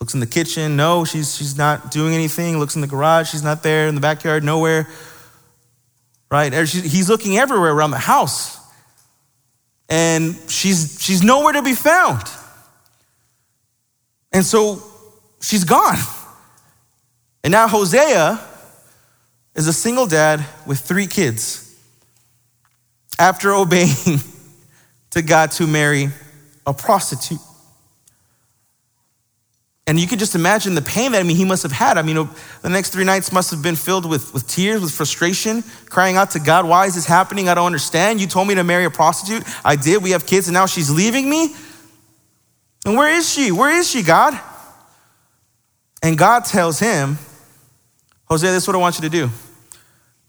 Looks 0.00 0.14
in 0.14 0.20
the 0.20 0.26
kitchen. 0.26 0.76
No, 0.76 1.04
she's, 1.04 1.36
she's 1.36 1.56
not 1.56 1.90
doing 1.90 2.14
anything. 2.14 2.58
Looks 2.58 2.74
in 2.74 2.80
the 2.80 2.86
garage. 2.86 3.30
She's 3.30 3.42
not 3.42 3.62
there. 3.62 3.88
In 3.88 3.94
the 3.94 4.00
backyard, 4.00 4.44
nowhere. 4.44 4.88
Right? 6.30 6.52
He's 6.52 7.08
looking 7.08 7.38
everywhere 7.38 7.72
around 7.72 7.92
the 7.92 7.98
house. 7.98 8.58
And 9.88 10.36
she's, 10.48 10.98
she's 11.00 11.22
nowhere 11.22 11.52
to 11.52 11.62
be 11.62 11.74
found. 11.74 12.22
And 14.32 14.44
so 14.44 14.82
she's 15.40 15.64
gone. 15.64 15.98
And 17.44 17.52
now 17.52 17.68
Hosea 17.68 18.40
is 19.54 19.68
a 19.68 19.72
single 19.72 20.06
dad 20.06 20.44
with 20.66 20.80
three 20.80 21.06
kids 21.06 21.78
after 23.18 23.52
obeying 23.54 24.18
to 25.10 25.22
God 25.22 25.52
to 25.52 25.66
marry 25.66 26.08
a 26.66 26.74
prostitute. 26.74 27.38
And 29.86 30.00
you 30.00 30.06
could 30.06 30.18
just 30.18 30.34
imagine 30.34 30.74
the 30.74 30.82
pain 30.82 31.12
that 31.12 31.20
I 31.20 31.22
mean 31.24 31.36
he 31.36 31.44
must 31.44 31.62
have 31.62 31.72
had. 31.72 31.98
I 31.98 32.02
mean, 32.02 32.28
the 32.62 32.70
next 32.70 32.90
three 32.90 33.04
nights 33.04 33.32
must 33.32 33.50
have 33.50 33.62
been 33.62 33.76
filled 33.76 34.08
with, 34.08 34.32
with 34.32 34.48
tears, 34.48 34.80
with 34.80 34.92
frustration, 34.92 35.62
crying 35.90 36.16
out 36.16 36.30
to 36.30 36.38
God, 36.38 36.66
why 36.66 36.86
is 36.86 36.94
this 36.94 37.04
happening? 37.04 37.50
I 37.50 37.54
don't 37.54 37.66
understand. 37.66 38.18
You 38.18 38.26
told 38.26 38.48
me 38.48 38.54
to 38.54 38.64
marry 38.64 38.86
a 38.86 38.90
prostitute. 38.90 39.44
I 39.62 39.76
did. 39.76 40.02
We 40.02 40.12
have 40.12 40.24
kids, 40.24 40.48
and 40.48 40.54
now 40.54 40.64
she's 40.64 40.90
leaving 40.90 41.28
me. 41.28 41.54
And 42.86 42.96
where 42.96 43.14
is 43.14 43.30
she? 43.30 43.52
Where 43.52 43.76
is 43.76 43.90
she, 43.90 44.02
God? 44.02 44.38
And 46.02 46.16
God 46.16 46.44
tells 46.44 46.78
him, 46.78 47.18
Hosea, 48.26 48.52
this 48.52 48.62
is 48.62 48.66
what 48.66 48.76
I 48.76 48.78
want 48.78 48.96
you 48.96 49.02
to 49.02 49.10
do. 49.10 49.30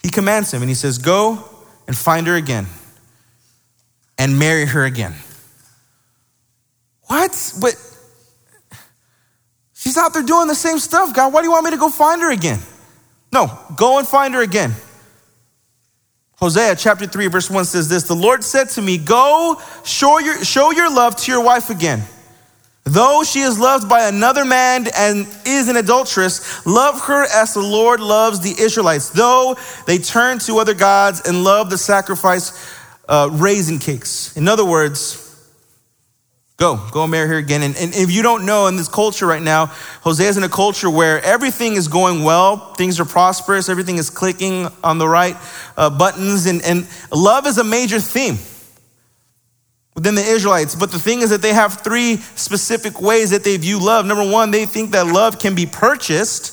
He 0.04 0.10
commands 0.10 0.54
him 0.54 0.62
and 0.62 0.70
he 0.70 0.76
says, 0.76 0.98
Go 0.98 1.44
and 1.88 1.98
find 1.98 2.28
her 2.28 2.36
again 2.36 2.68
and 4.18 4.38
marry 4.38 4.66
her 4.66 4.86
again. 4.86 5.16
What? 7.08 7.54
But 7.60 7.76
she's 9.86 9.98
out 9.98 10.14
there 10.14 10.24
doing 10.24 10.48
the 10.48 10.56
same 10.56 10.80
stuff, 10.80 11.14
God. 11.14 11.32
Why 11.32 11.42
do 11.42 11.46
you 11.46 11.52
want 11.52 11.66
me 11.66 11.72
to 11.72 11.78
go 11.78 11.90
find 11.90 12.22
her 12.22 12.32
again? 12.32 12.60
No, 13.32 13.58
go 13.78 14.00
and 14.00 14.08
find 14.08 14.34
her 14.34 14.42
again. 14.42 14.74
Hosea 16.38 16.76
chapter 16.76 17.06
3, 17.06 17.28
verse 17.28 17.50
1 17.50 17.66
says 17.66 17.88
this 17.88 18.04
The 18.04 18.16
Lord 18.16 18.44
said 18.44 18.70
to 18.72 18.82
me, 18.82 18.98
Go 18.98 19.62
show 19.86 20.20
your, 20.20 20.44
show 20.44 20.72
your 20.72 20.94
love 20.94 21.16
to 21.18 21.32
your 21.32 21.44
wife 21.44 21.70
again. 21.70 22.04
Though 22.84 23.24
she 23.24 23.40
is 23.40 23.58
loved 23.58 23.90
by 23.90 24.08
another 24.08 24.46
man 24.46 24.86
and 24.96 25.28
is 25.46 25.70
an 25.70 25.76
adulteress, 25.76 26.66
love 26.68 27.02
her 27.02 27.24
as 27.24 27.54
the 27.56 27.62
Lord 27.62 28.00
loves 28.00 28.42
the 28.42 28.54
Israelites. 28.62 29.10
Though 29.10 29.58
they 29.88 29.98
turn 29.98 30.38
to 30.40 30.60
other 30.60 30.76
gods 30.76 31.22
and 31.28 31.44
love 31.44 31.70
the 31.70 31.80
sacrifice 31.80 32.54
uh, 33.08 33.30
raisin 33.32 33.80
cakes. 33.80 34.36
In 34.38 34.48
other 34.48 34.66
words, 34.66 35.25
go, 36.58 36.80
go 36.92 37.06
marry 37.08 37.28
her 37.28 37.38
again. 37.38 37.62
And, 37.64 37.76
and 37.78 37.94
if 37.96 38.12
you 38.12 38.22
don't 38.22 38.46
know, 38.46 38.68
in 38.68 38.78
this 38.78 38.88
culture 38.88 39.26
right 39.26 39.42
now, 39.42 39.68
Hosea 40.02 40.30
is 40.30 40.38
in 40.38 40.44
a 40.44 40.50
culture 40.50 40.90
where 40.90 41.24
everything 41.24 41.74
is 41.74 41.88
going 41.88 42.24
well, 42.24 42.74
things 42.76 43.00
are 43.00 43.06
prosperous, 43.06 43.70
everything 43.70 43.98
is 43.98 44.10
clicking 44.10 44.68
on 44.84 44.98
the 44.98 45.08
right 45.08 45.36
uh, 45.78 45.90
buttons, 45.90 46.46
and, 46.46 46.64
and 46.64 46.88
love 47.12 47.46
is 47.46 47.58
a 47.58 47.64
major 47.64 48.00
theme 48.00 48.38
within 49.96 50.16
the 50.16 50.22
Israelites. 50.22 50.76
But 50.76 50.92
the 50.92 51.00
thing 51.00 51.22
is 51.22 51.30
that 51.30 51.42
they 51.42 51.54
have 51.54 51.82
three 51.82 52.18
specific 52.18 53.02
ways 53.02 53.32
that 53.32 53.44
they 53.44 53.58
view 53.58 53.84
love. 53.84 54.06
Number 54.06 54.30
one, 54.30 54.52
they 54.52 54.66
think 54.66 54.92
that 54.92 55.08
love 55.08 55.40
can 55.40 55.56
be 55.56 55.66
purchased. 55.66 56.52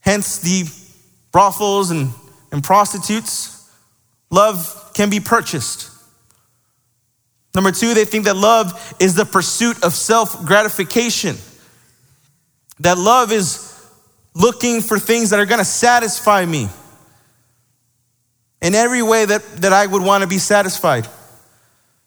Hence 0.00 0.38
the 0.38 0.64
brothels 1.30 1.90
and, 1.90 2.10
and 2.50 2.62
prostitutes. 2.62 3.70
Love 4.30 4.90
can 4.94 5.10
be 5.10 5.20
purchased. 5.20 5.91
Number 7.54 7.70
two, 7.70 7.94
they 7.94 8.04
think 8.04 8.24
that 8.24 8.36
love 8.36 8.96
is 8.98 9.14
the 9.14 9.24
pursuit 9.24 9.82
of 9.84 9.94
self 9.94 10.44
gratification. 10.44 11.36
That 12.80 12.98
love 12.98 13.30
is 13.30 13.68
looking 14.34 14.80
for 14.80 14.98
things 14.98 15.30
that 15.30 15.40
are 15.40 15.46
going 15.46 15.58
to 15.58 15.64
satisfy 15.64 16.44
me 16.44 16.68
in 18.62 18.74
every 18.74 19.02
way 19.02 19.24
that, 19.24 19.42
that 19.56 19.72
I 19.72 19.86
would 19.86 20.02
want 20.02 20.22
to 20.22 20.28
be 20.28 20.38
satisfied. 20.38 21.06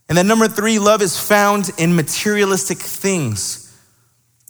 And 0.08 0.18
then 0.18 0.28
number 0.28 0.48
three, 0.48 0.80
love 0.80 1.02
is 1.02 1.20
found 1.20 1.70
in 1.78 1.96
materialistic 1.96 2.78
things. 2.78 3.62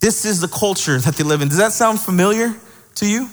This 0.01 0.25
is 0.25 0.39
the 0.39 0.47
culture 0.47 0.99
that 0.99 1.15
they 1.15 1.23
live 1.23 1.41
in. 1.41 1.47
Does 1.47 1.57
that 1.57 1.71
sound 1.71 1.99
familiar 1.99 2.53
to 2.95 3.09
you? 3.09 3.29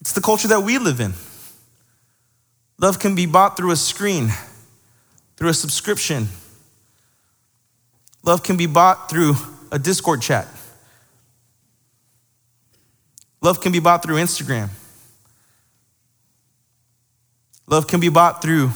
It's 0.00 0.12
the 0.12 0.20
culture 0.20 0.48
that 0.48 0.60
we 0.60 0.78
live 0.78 1.00
in. 1.00 1.14
Love 2.78 2.98
can 2.98 3.14
be 3.14 3.26
bought 3.26 3.56
through 3.56 3.70
a 3.72 3.76
screen, 3.76 4.28
through 5.36 5.48
a 5.48 5.54
subscription. 5.54 6.28
Love 8.22 8.42
can 8.42 8.56
be 8.56 8.66
bought 8.66 9.08
through 9.08 9.34
a 9.70 9.78
Discord 9.78 10.22
chat. 10.22 10.48
Love 13.40 13.60
can 13.60 13.70
be 13.70 13.78
bought 13.78 14.02
through 14.02 14.16
Instagram. 14.16 14.70
Love 17.68 17.86
can 17.86 18.00
be 18.00 18.08
bought 18.08 18.42
through 18.42 18.70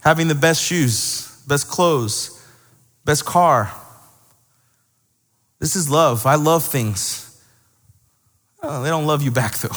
having 0.00 0.28
the 0.28 0.34
best 0.34 0.62
shoes, 0.62 1.42
best 1.46 1.68
clothes, 1.68 2.44
best 3.04 3.24
car. 3.24 3.72
This 5.58 5.76
is 5.76 5.90
love. 5.90 6.26
I 6.26 6.34
love 6.36 6.64
things. 6.64 7.26
Oh, 8.62 8.82
they 8.82 8.88
don't 8.88 9.06
love 9.06 9.22
you 9.22 9.30
back 9.30 9.56
though. 9.58 9.68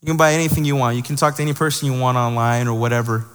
you 0.00 0.06
can 0.06 0.16
buy 0.16 0.32
anything 0.32 0.64
you 0.64 0.76
want. 0.76 0.96
You 0.96 1.02
can 1.02 1.16
talk 1.16 1.36
to 1.36 1.42
any 1.42 1.52
person 1.54 1.92
you 1.92 1.98
want 1.98 2.16
online 2.16 2.68
or 2.68 2.78
whatever. 2.78 3.26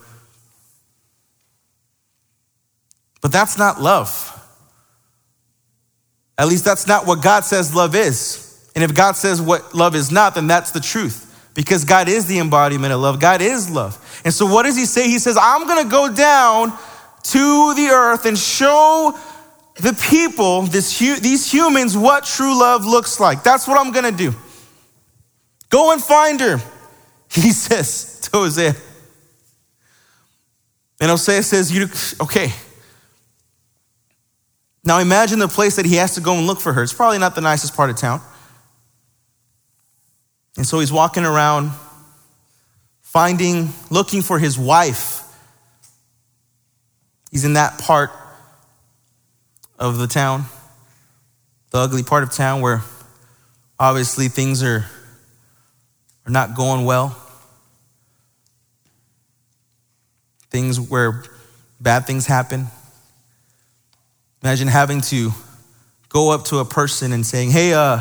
But 3.25 3.32
that's 3.32 3.58
not 3.58 3.82
love. 3.82 4.32
At 6.38 6.48
least 6.48 6.63
that's 6.63 6.86
not 6.86 7.08
what 7.08 7.24
God 7.24 7.44
says 7.44 7.74
love 7.74 7.96
is. 7.96 8.70
And 8.75 8.84
if 8.84 8.94
God 8.94 9.15
says 9.15 9.41
what 9.41 9.74
love 9.74 9.96
is 9.96 10.12
not, 10.12 10.36
then 10.36 10.46
that's 10.46 10.70
the 10.70 10.79
truth. 10.79 11.51
Because 11.55 11.86
God 11.86 12.08
is 12.08 12.27
the 12.27 12.38
embodiment 12.38 12.94
of 12.94 13.00
love. 13.00 13.20
God 13.20 13.41
is 13.41 13.67
love. 13.67 13.98
And 14.24 14.32
so 14.32 14.46
what 14.46 14.62
does 14.62 14.75
he 14.75 14.86
say? 14.86 15.08
He 15.08 15.17
says, 15.17 15.39
I'm 15.41 15.65
going 15.65 15.84
to 15.84 15.89
go 15.89 16.13
down 16.13 16.72
to 17.24 17.74
the 17.74 17.88
earth 17.91 18.27
and 18.27 18.38
show 18.38 19.17
the 19.77 20.00
people, 20.08 20.62
this, 20.62 21.00
these 21.00 21.51
humans, 21.51 21.98
what 21.98 22.25
true 22.25 22.55
love 22.60 22.86
looks 22.86 23.20
like. 23.20 23.41
That's 23.41 23.67
what 23.67 23.84
I'm 23.84 23.91
going 23.91 24.05
to 24.05 24.15
do. 24.15 24.36
Go 25.70 25.94
and 25.94 26.00
find 26.00 26.39
her, 26.41 26.62
he 27.32 27.51
says 27.53 28.20
to 28.20 28.29
Hosea. 28.38 28.75
And 31.01 31.10
Hosea 31.10 31.41
says, 31.41 31.72
you, 31.72 31.88
okay. 32.22 32.53
Now 34.85 34.99
imagine 34.99 35.39
the 35.39 35.47
place 35.47 35.77
that 35.77 35.85
he 35.85 35.95
has 35.95 36.13
to 36.13 36.21
go 36.21 36.35
and 36.35 36.45
look 36.45 36.61
for 36.61 36.71
her. 36.71 36.83
It's 36.83 36.93
probably 36.93 37.17
not 37.17 37.33
the 37.33 37.41
nicest 37.41 37.75
part 37.75 37.89
of 37.89 37.97
town. 37.97 38.21
And 40.57 40.65
so 40.65 40.79
he's 40.79 40.91
walking 40.91 41.25
around, 41.25 41.71
finding, 43.01 43.69
looking 43.89 44.21
for 44.21 44.37
his 44.37 44.59
wife. 44.59 45.23
He's 47.31 47.43
in 47.43 47.53
that 47.53 47.79
part 47.79 48.11
of 49.77 49.97
the 49.97 50.07
town, 50.07 50.45
the 51.71 51.79
ugly 51.79 52.03
part 52.03 52.23
of 52.23 52.31
town 52.31 52.61
where 52.61 52.81
obviously 53.79 54.27
things 54.27 54.63
are, 54.63 54.85
are 56.25 56.31
not 56.31 56.55
going 56.55 56.85
well. 56.85 57.21
Things 60.49 60.79
where 60.79 61.23
bad 61.81 62.05
things 62.05 62.27
happen. 62.27 62.67
Imagine 64.45 64.67
having 64.67 65.01
to 65.01 65.31
go 66.07 66.29
up 66.29 66.45
to 66.45 66.59
a 66.59 66.65
person 66.65 67.13
and 67.13 67.25
saying, 67.25 67.49
Hey, 67.49 67.73
uh, 67.73 67.99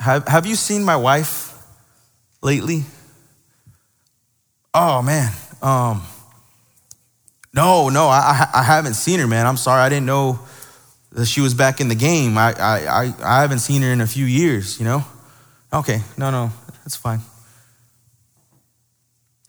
have, 0.00 0.26
have 0.26 0.46
you 0.46 0.54
seen 0.54 0.82
my 0.82 0.96
wife 0.96 1.52
lately? 2.40 2.84
Oh 4.72 5.02
man. 5.02 5.30
Um, 5.60 6.02
no, 7.52 7.90
no, 7.90 8.06
I, 8.06 8.48
I 8.54 8.62
haven't 8.62 8.94
seen 8.94 9.20
her, 9.20 9.26
man. 9.26 9.46
I'm 9.46 9.58
sorry, 9.58 9.82
I 9.82 9.90
didn't 9.90 10.06
know 10.06 10.40
that 11.12 11.26
she 11.26 11.42
was 11.42 11.52
back 11.52 11.82
in 11.82 11.88
the 11.88 11.94
game. 11.94 12.38
I 12.38 12.54
I 12.58 13.12
I, 13.22 13.40
haven't 13.42 13.58
seen 13.58 13.82
her 13.82 13.90
in 13.90 14.00
a 14.00 14.06
few 14.06 14.24
years. 14.24 14.78
You 14.78 14.86
know. 14.86 15.04
Okay, 15.70 16.00
no, 16.16 16.30
no, 16.30 16.50
that's 16.82 16.96
fine. 16.96 17.20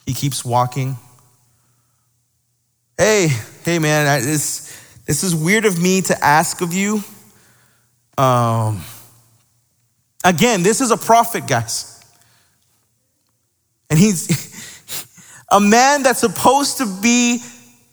He 0.06 0.14
keeps 0.14 0.44
walking. 0.44 0.98
Hey, 2.98 3.30
hey, 3.64 3.80
man, 3.80 4.08
I, 4.08 4.20
this 4.20 4.67
this 5.08 5.24
is 5.24 5.34
weird 5.34 5.64
of 5.64 5.82
me 5.82 6.02
to 6.02 6.24
ask 6.24 6.62
of 6.62 6.74
you. 6.74 7.02
Um, 8.18 8.82
again, 10.24 10.64
this 10.64 10.82
is 10.82 10.92
a 10.92 10.98
prophet, 10.98 11.48
guys, 11.48 12.04
and 13.90 13.98
he's 13.98 14.28
a 15.52 15.62
man 15.62 16.04
that's 16.04 16.20
supposed 16.20 16.80
to 16.80 17.02
be 17.02 17.42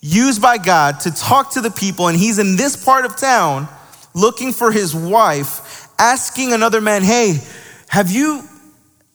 used 0.00 0.42
by 0.42 0.59
God 0.59 1.00
to 1.00 1.12
talk 1.12 1.52
to 1.52 1.61
the 1.61 1.71
people, 1.71 2.09
and 2.09 2.18
he's 2.18 2.40
in 2.40 2.56
this 2.56 2.85
part 2.85 3.04
of 3.04 3.16
town 3.16 3.68
looking 4.12 4.52
for 4.52 4.73
his 4.73 4.94
wife, 4.94 5.88
asking 5.99 6.52
another 6.52 6.80
man, 6.80 7.04
"Hey, 7.04 7.40
have 7.87 8.11
you 8.11 8.42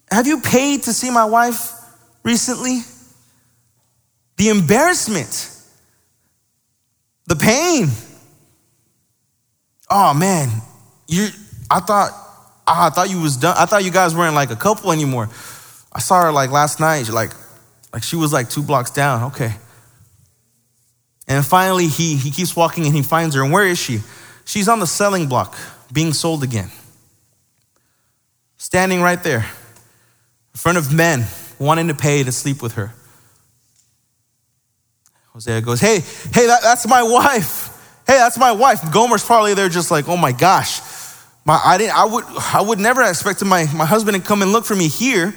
have 0.09 0.25
you 0.25 0.39
paid 0.39 0.83
to 0.83 0.93
see 0.93 1.11
my 1.11 1.25
wife 1.25 1.73
recently?" 2.23 2.79
The 4.37 4.47
embarrassment, 4.47 5.51
the 7.29 7.35
pain. 7.35 7.87
Oh 9.89 10.13
man, 10.13 10.49
you 11.07 11.29
I 11.71 11.79
thought 11.79 12.11
I 12.67 12.89
thought 12.89 13.09
you 13.09 13.21
was 13.21 13.37
done. 13.37 13.55
I 13.57 13.65
thought 13.65 13.83
you 13.85 13.91
guys 13.91 14.13
weren't 14.13 14.35
like 14.35 14.51
a 14.51 14.55
couple 14.55 14.91
anymore. 14.91 15.29
I 15.93 15.99
saw 15.99 16.23
her 16.23 16.31
like 16.31 16.51
last 16.51 16.79
night, 16.79 17.07
like 17.09 17.31
like 17.93 18.03
she 18.03 18.15
was 18.15 18.33
like 18.33 18.49
two 18.49 18.63
blocks 18.63 18.91
down. 18.91 19.31
Okay. 19.31 19.55
And 21.27 21.45
finally, 21.45 21.87
he, 21.87 22.15
he 22.15 22.31
keeps 22.31 22.55
walking 22.55 22.87
and 22.87 22.95
he 22.95 23.03
finds 23.03 23.35
her. 23.35 23.43
And 23.43 23.53
where 23.53 23.65
is 23.65 23.77
she? 23.77 23.99
She's 24.45 24.67
on 24.67 24.79
the 24.79 24.87
selling 24.87 25.27
block, 25.27 25.55
being 25.93 26.11
sold 26.11 26.43
again. 26.43 26.71
Standing 28.57 29.01
right 29.01 29.21
there, 29.21 29.41
in 29.41 30.57
front 30.57 30.79
of 30.79 30.91
men, 30.91 31.27
wanting 31.59 31.87
to 31.89 31.93
pay 31.93 32.23
to 32.23 32.31
sleep 32.31 32.63
with 32.63 32.73
her. 32.73 32.93
Hosea 35.33 35.61
goes, 35.61 35.79
Hey, 35.79 35.99
hey, 36.33 36.47
that, 36.47 36.61
that's 36.61 36.87
my 36.87 37.03
wife. 37.03 37.69
Hey, 38.07 38.17
that's 38.17 38.37
my 38.37 38.51
wife. 38.51 38.91
Gomer's 38.91 39.23
probably 39.23 39.53
there 39.53 39.69
just 39.69 39.91
like, 39.91 40.07
oh 40.07 40.17
my 40.17 40.31
gosh. 40.31 40.81
My, 41.45 41.61
I, 41.63 41.77
didn't, 41.77 41.95
I, 41.95 42.05
would, 42.05 42.25
I 42.25 42.61
would 42.61 42.79
never 42.79 43.01
have 43.01 43.11
expected 43.11 43.45
my, 43.45 43.65
my 43.73 43.85
husband 43.85 44.17
to 44.17 44.23
come 44.23 44.41
and 44.41 44.51
look 44.51 44.65
for 44.65 44.75
me 44.75 44.87
here 44.87 45.33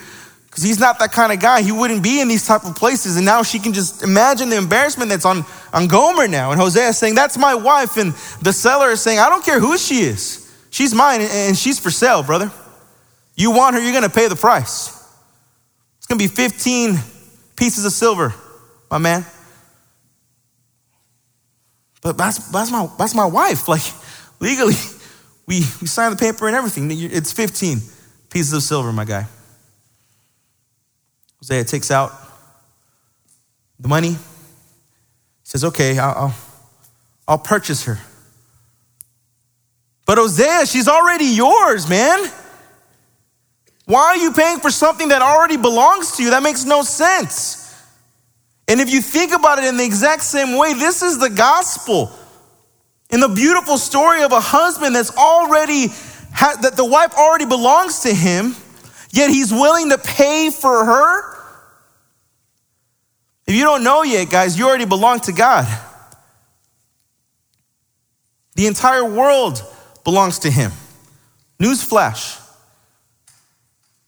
because 0.46 0.64
he's 0.64 0.78
not 0.78 0.98
that 0.98 1.12
kind 1.12 1.32
of 1.32 1.40
guy. 1.40 1.62
He 1.62 1.72
wouldn't 1.72 2.02
be 2.02 2.20
in 2.20 2.28
these 2.28 2.46
type 2.46 2.64
of 2.64 2.76
places. 2.76 3.16
And 3.16 3.24
now 3.24 3.42
she 3.42 3.58
can 3.58 3.72
just 3.72 4.02
imagine 4.02 4.50
the 4.50 4.56
embarrassment 4.58 5.10
that's 5.10 5.24
on, 5.24 5.44
on 5.72 5.86
Gomer 5.86 6.28
now. 6.28 6.50
And 6.50 6.60
Hosea 6.60 6.88
is 6.88 6.98
saying, 6.98 7.14
That's 7.14 7.38
my 7.38 7.54
wife. 7.54 7.96
And 7.96 8.12
the 8.42 8.52
seller 8.52 8.90
is 8.90 9.00
saying, 9.00 9.18
I 9.18 9.28
don't 9.30 9.44
care 9.44 9.60
who 9.60 9.78
she 9.78 10.00
is. 10.00 10.50
She's 10.70 10.94
mine 10.94 11.20
and 11.22 11.56
she's 11.56 11.78
for 11.78 11.90
sale, 11.90 12.22
brother. 12.22 12.50
You 13.34 13.50
want 13.50 13.76
her, 13.76 13.82
you're 13.82 13.92
going 13.92 14.04
to 14.04 14.10
pay 14.10 14.28
the 14.28 14.36
price. 14.36 14.88
It's 15.98 16.06
going 16.06 16.18
to 16.18 16.28
be 16.28 16.28
15 16.28 16.96
pieces 17.56 17.84
of 17.84 17.92
silver, 17.92 18.34
my 18.90 18.98
man. 18.98 19.24
But 22.02 22.18
that's, 22.18 22.50
that's, 22.50 22.70
my, 22.70 22.88
that's 22.98 23.14
my 23.14 23.24
wife. 23.24 23.68
Like, 23.68 23.82
legally, 24.40 24.74
we, 25.46 25.60
we 25.80 25.86
signed 25.86 26.12
the 26.12 26.18
paper 26.18 26.46
and 26.46 26.54
everything. 26.54 26.90
It's 26.90 27.32
15 27.32 27.78
pieces 28.28 28.52
of 28.52 28.62
silver, 28.62 28.92
my 28.92 29.04
guy. 29.04 29.26
Hosea 31.38 31.64
takes 31.64 31.90
out 31.90 32.12
the 33.80 33.88
money, 33.88 34.16
says, 35.42 35.64
Okay, 35.64 35.98
I'll, 35.98 36.14
I'll, 36.16 36.34
I'll 37.26 37.38
purchase 37.38 37.84
her. 37.84 37.98
But 40.06 40.18
Hosea, 40.18 40.66
she's 40.66 40.88
already 40.88 41.26
yours, 41.26 41.88
man. 41.88 42.30
Why 43.84 44.00
are 44.00 44.16
you 44.16 44.32
paying 44.32 44.58
for 44.58 44.70
something 44.70 45.08
that 45.08 45.22
already 45.22 45.56
belongs 45.56 46.16
to 46.16 46.22
you? 46.22 46.30
That 46.30 46.42
makes 46.42 46.64
no 46.64 46.82
sense. 46.82 47.61
And 48.68 48.80
if 48.80 48.90
you 48.90 49.00
think 49.00 49.32
about 49.32 49.58
it 49.58 49.64
in 49.64 49.76
the 49.76 49.84
exact 49.84 50.22
same 50.22 50.56
way, 50.56 50.74
this 50.74 51.02
is 51.02 51.18
the 51.18 51.30
gospel. 51.30 52.12
In 53.10 53.20
the 53.20 53.28
beautiful 53.28 53.76
story 53.76 54.22
of 54.22 54.32
a 54.32 54.40
husband 54.40 54.94
that's 54.94 55.14
already, 55.16 55.88
that 56.40 56.74
the 56.76 56.84
wife 56.84 57.14
already 57.14 57.44
belongs 57.44 58.00
to 58.00 58.14
him, 58.14 58.54
yet 59.10 59.30
he's 59.30 59.52
willing 59.52 59.90
to 59.90 59.98
pay 59.98 60.50
for 60.50 60.84
her. 60.84 61.32
If 63.46 63.54
you 63.54 63.64
don't 63.64 63.84
know 63.84 64.02
yet, 64.02 64.30
guys, 64.30 64.58
you 64.58 64.66
already 64.66 64.86
belong 64.86 65.20
to 65.20 65.32
God. 65.32 65.66
The 68.54 68.66
entire 68.66 69.04
world 69.04 69.62
belongs 70.04 70.40
to 70.40 70.50
him. 70.50 70.70
Newsflash. 71.58 72.38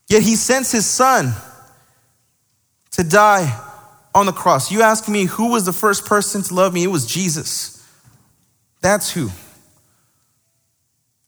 Yet 0.09 0.23
he 0.23 0.37
sends 0.37 0.71
his 0.71 0.87
son 0.87 1.35
to 2.93 3.03
die 3.03 3.64
on 4.15 4.27
the 4.27 4.33
cross. 4.33 4.71
You 4.71 4.83
ask 4.83 5.09
me 5.09 5.25
who 5.25 5.51
was 5.51 5.65
the 5.65 5.73
first 5.73 6.07
person 6.07 6.43
to 6.43 6.55
love 6.55 6.73
me? 6.73 6.85
It 6.85 6.89
was 6.89 7.07
Jesus. 7.07 7.87
That's 8.81 9.11
who. 9.11 9.31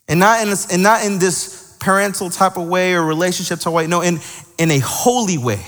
And 0.09 0.21
not 0.21 0.43
in 0.43 0.51
this, 0.51 0.73
and 0.73 0.83
not 0.83 1.05
in 1.05 1.19
this 1.19 1.77
parental 1.81 2.31
type 2.31 2.57
of 2.57 2.69
way 2.69 2.95
or 2.95 3.03
relationship 3.03 3.59
type 3.59 3.67
of 3.69 3.73
way. 3.73 3.87
No, 3.87 4.03
in, 4.03 4.21
in 4.59 4.71
a 4.71 4.79
holy 4.79 5.39
way. 5.39 5.65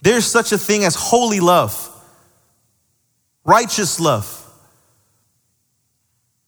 There's 0.00 0.26
such 0.26 0.52
a 0.52 0.58
thing 0.58 0.84
as 0.84 0.94
holy 0.94 1.40
love, 1.40 1.90
righteous 3.44 4.00
love. 4.00 4.40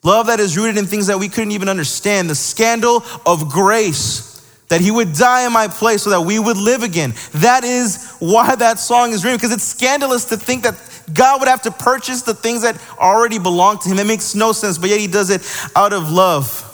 Love 0.02 0.28
that 0.28 0.40
is 0.40 0.56
rooted 0.56 0.78
in 0.78 0.86
things 0.86 1.08
that 1.08 1.18
we 1.18 1.28
couldn't 1.28 1.50
even 1.50 1.68
understand. 1.68 2.30
The 2.30 2.34
scandal 2.34 3.02
of 3.24 3.50
grace 3.50 4.35
that 4.68 4.80
he 4.80 4.90
would 4.90 5.12
die 5.12 5.46
in 5.46 5.52
my 5.52 5.68
place 5.68 6.02
so 6.02 6.10
that 6.10 6.22
we 6.22 6.38
would 6.38 6.56
live 6.56 6.82
again. 6.82 7.14
That 7.34 7.64
is 7.64 8.10
why 8.18 8.54
that 8.56 8.78
song 8.78 9.12
is 9.12 9.24
written, 9.24 9.36
because 9.36 9.52
it's 9.52 9.64
scandalous 9.64 10.24
to 10.26 10.36
think 10.36 10.64
that 10.64 10.74
God 11.14 11.40
would 11.40 11.48
have 11.48 11.62
to 11.62 11.70
purchase 11.70 12.22
the 12.22 12.34
things 12.34 12.62
that 12.62 12.76
already 12.98 13.38
belong 13.38 13.78
to 13.80 13.88
him. 13.88 13.98
It 13.98 14.06
makes 14.06 14.34
no 14.34 14.52
sense, 14.52 14.76
but 14.78 14.90
yet 14.90 14.98
he 14.98 15.06
does 15.06 15.30
it 15.30 15.42
out 15.76 15.92
of 15.92 16.10
love. 16.10 16.65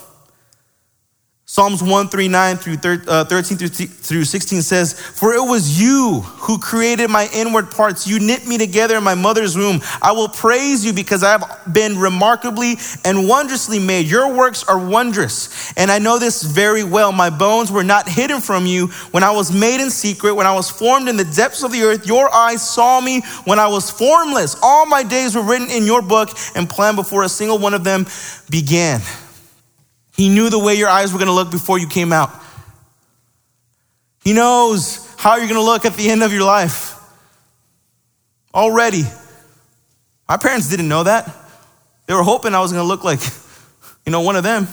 Psalms 1.53 1.83
139 1.83 2.57
through 2.57 2.97
uh, 3.07 3.23
13 3.25 3.59
through 3.59 4.23
16 4.23 4.63
says, 4.63 4.99
For 4.99 5.35
it 5.35 5.39
was 5.39 5.79
you 5.79 6.21
who 6.21 6.57
created 6.57 7.11
my 7.11 7.29
inward 7.31 7.69
parts. 7.69 8.07
You 8.07 8.19
knit 8.19 8.47
me 8.47 8.57
together 8.57 8.97
in 8.97 9.03
my 9.03 9.13
mother's 9.13 9.55
womb. 9.55 9.79
I 10.01 10.13
will 10.13 10.29
praise 10.29 10.83
you 10.83 10.93
because 10.93 11.21
I 11.21 11.37
have 11.37 11.71
been 11.71 11.99
remarkably 11.99 12.77
and 13.05 13.27
wondrously 13.29 13.77
made. 13.77 14.07
Your 14.07 14.35
works 14.35 14.63
are 14.63 14.83
wondrous. 14.83 15.71
And 15.77 15.91
I 15.91 15.99
know 15.99 16.17
this 16.17 16.41
very 16.41 16.83
well. 16.83 17.11
My 17.11 17.29
bones 17.29 17.71
were 17.71 17.83
not 17.83 18.09
hidden 18.09 18.41
from 18.41 18.65
you 18.65 18.87
when 19.11 19.21
I 19.21 19.29
was 19.29 19.53
made 19.53 19.79
in 19.79 19.91
secret, 19.91 20.33
when 20.33 20.47
I 20.47 20.55
was 20.55 20.71
formed 20.71 21.07
in 21.07 21.17
the 21.17 21.23
depths 21.35 21.61
of 21.61 21.71
the 21.71 21.83
earth. 21.83 22.07
Your 22.07 22.33
eyes 22.33 22.67
saw 22.67 22.99
me 22.99 23.21
when 23.45 23.59
I 23.59 23.67
was 23.67 23.91
formless. 23.91 24.55
All 24.63 24.87
my 24.87 25.03
days 25.03 25.35
were 25.35 25.43
written 25.43 25.69
in 25.69 25.85
your 25.85 26.01
book 26.01 26.29
and 26.55 26.67
planned 26.67 26.95
before 26.95 27.21
a 27.21 27.29
single 27.29 27.59
one 27.59 27.75
of 27.75 27.83
them 27.83 28.07
began. 28.49 29.01
He 30.15 30.29
knew 30.29 30.49
the 30.49 30.59
way 30.59 30.75
your 30.75 30.89
eyes 30.89 31.11
were 31.11 31.19
going 31.19 31.27
to 31.27 31.33
look 31.33 31.51
before 31.51 31.79
you 31.79 31.87
came 31.87 32.13
out. 32.13 32.31
He 34.23 34.33
knows 34.33 35.13
how 35.17 35.35
you're 35.35 35.47
going 35.47 35.59
to 35.59 35.65
look 35.65 35.85
at 35.85 35.95
the 35.95 36.09
end 36.09 36.23
of 36.23 36.31
your 36.31 36.43
life. 36.43 36.95
Already. 38.53 39.03
My 40.29 40.37
parents 40.37 40.69
didn't 40.69 40.87
know 40.87 41.03
that. 41.03 41.35
They 42.05 42.13
were 42.13 42.23
hoping 42.23 42.53
I 42.53 42.59
was 42.59 42.71
going 42.71 42.83
to 42.83 42.87
look 42.87 43.03
like, 43.03 43.19
you 44.05 44.11
know, 44.11 44.21
one 44.21 44.35
of 44.35 44.43
them. 44.43 44.67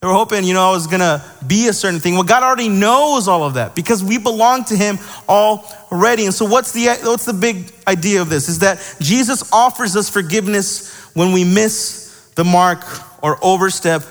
They 0.00 0.08
were 0.08 0.14
hoping, 0.14 0.42
you 0.42 0.52
know, 0.52 0.68
I 0.68 0.72
was 0.72 0.88
going 0.88 1.00
to 1.00 1.24
be 1.46 1.68
a 1.68 1.72
certain 1.72 2.00
thing. 2.00 2.14
Well, 2.14 2.24
God 2.24 2.42
already 2.42 2.68
knows 2.68 3.28
all 3.28 3.44
of 3.44 3.54
that 3.54 3.76
because 3.76 4.02
we 4.02 4.18
belong 4.18 4.64
to 4.64 4.76
him 4.76 4.98
already. 5.28 6.24
And 6.24 6.34
so 6.34 6.44
what's 6.44 6.72
the 6.72 6.86
what's 7.04 7.24
the 7.24 7.32
big 7.32 7.72
idea 7.86 8.20
of 8.20 8.28
this? 8.28 8.48
Is 8.48 8.58
that 8.58 8.96
Jesus 9.00 9.50
offers 9.52 9.94
us 9.94 10.10
forgiveness 10.10 10.92
when 11.14 11.30
we 11.30 11.44
miss 11.44 12.11
the 12.34 12.44
mark 12.44 12.84
or 13.22 13.38
overstep 13.42 14.02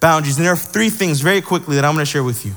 boundaries. 0.00 0.36
And 0.36 0.46
there 0.46 0.52
are 0.52 0.56
three 0.56 0.90
things 0.90 1.20
very 1.20 1.40
quickly 1.40 1.76
that 1.76 1.84
I'm 1.84 1.94
going 1.94 2.04
to 2.04 2.10
share 2.10 2.24
with 2.24 2.44
you. 2.44 2.54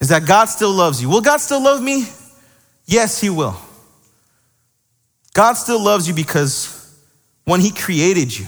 Is 0.00 0.08
that 0.08 0.26
God 0.26 0.46
still 0.46 0.72
loves 0.72 1.02
you. 1.02 1.08
Will 1.08 1.20
God 1.20 1.38
still 1.38 1.62
love 1.62 1.82
me? 1.82 2.06
Yes, 2.86 3.20
He 3.20 3.30
will. 3.30 3.56
God 5.34 5.54
still 5.54 5.82
loves 5.82 6.08
you 6.08 6.14
because 6.14 6.74
when 7.44 7.60
He 7.60 7.70
created 7.70 8.36
you, 8.36 8.46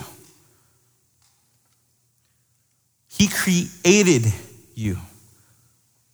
He 3.09 3.29
created 3.29 4.33
you. 4.75 4.97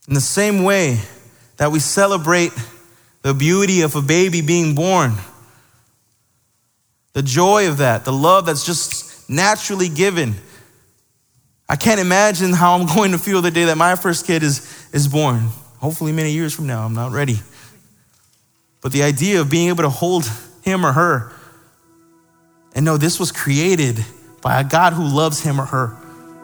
In 0.09 0.15
the 0.15 0.21
same 0.21 0.63
way 0.63 1.01
that 1.57 1.71
we 1.71 1.81
celebrate 1.81 2.53
the 3.23 3.35
beauty 3.35 3.83
of 3.83 3.97
a 3.97 4.03
baby 4.03 4.41
being 4.41 4.75
born, 4.75 5.15
the 7.13 7.23
joy 7.23 7.69
of 7.69 7.79
that, 7.79 8.05
the 8.05 8.13
love 8.13 8.47
that's 8.47 8.65
just 8.65 9.06
naturally 9.29 9.89
given 9.89 10.35
I 11.69 11.77
can't 11.77 12.01
imagine 12.01 12.53
how 12.53 12.79
I'm 12.79 12.87
going 12.95 13.13
to 13.13 13.19
feel 13.19 13.43
the 13.43 13.51
day 13.51 13.65
that 13.65 13.77
my 13.77 13.95
first 13.97 14.27
kid 14.27 14.43
is, 14.43 14.89
is 14.93 15.09
born. 15.09 15.49
Hopefully, 15.79 16.13
many 16.13 16.33
years 16.33 16.55
from 16.55 16.67
now. 16.67 16.85
I'm 16.85 16.95
not 16.95 17.13
ready. 17.13 17.39
But 18.81 18.93
the 18.93 19.03
idea 19.03 19.41
of 19.41 19.51
being 19.51 19.69
able 19.69 19.83
to 19.83 19.91
hold 19.91 20.31
him 20.63 20.87
or 20.87 20.93
her 20.93 21.33
and 22.75 22.85
know 22.85 22.97
this 22.97 23.19
was 23.19 23.33
created 23.33 24.05
by 24.43 24.61
a 24.61 24.65
God 24.65 24.93
who 24.93 25.05
loves 25.05 25.41
him 25.41 25.61
or 25.61 25.65
her 25.65 25.97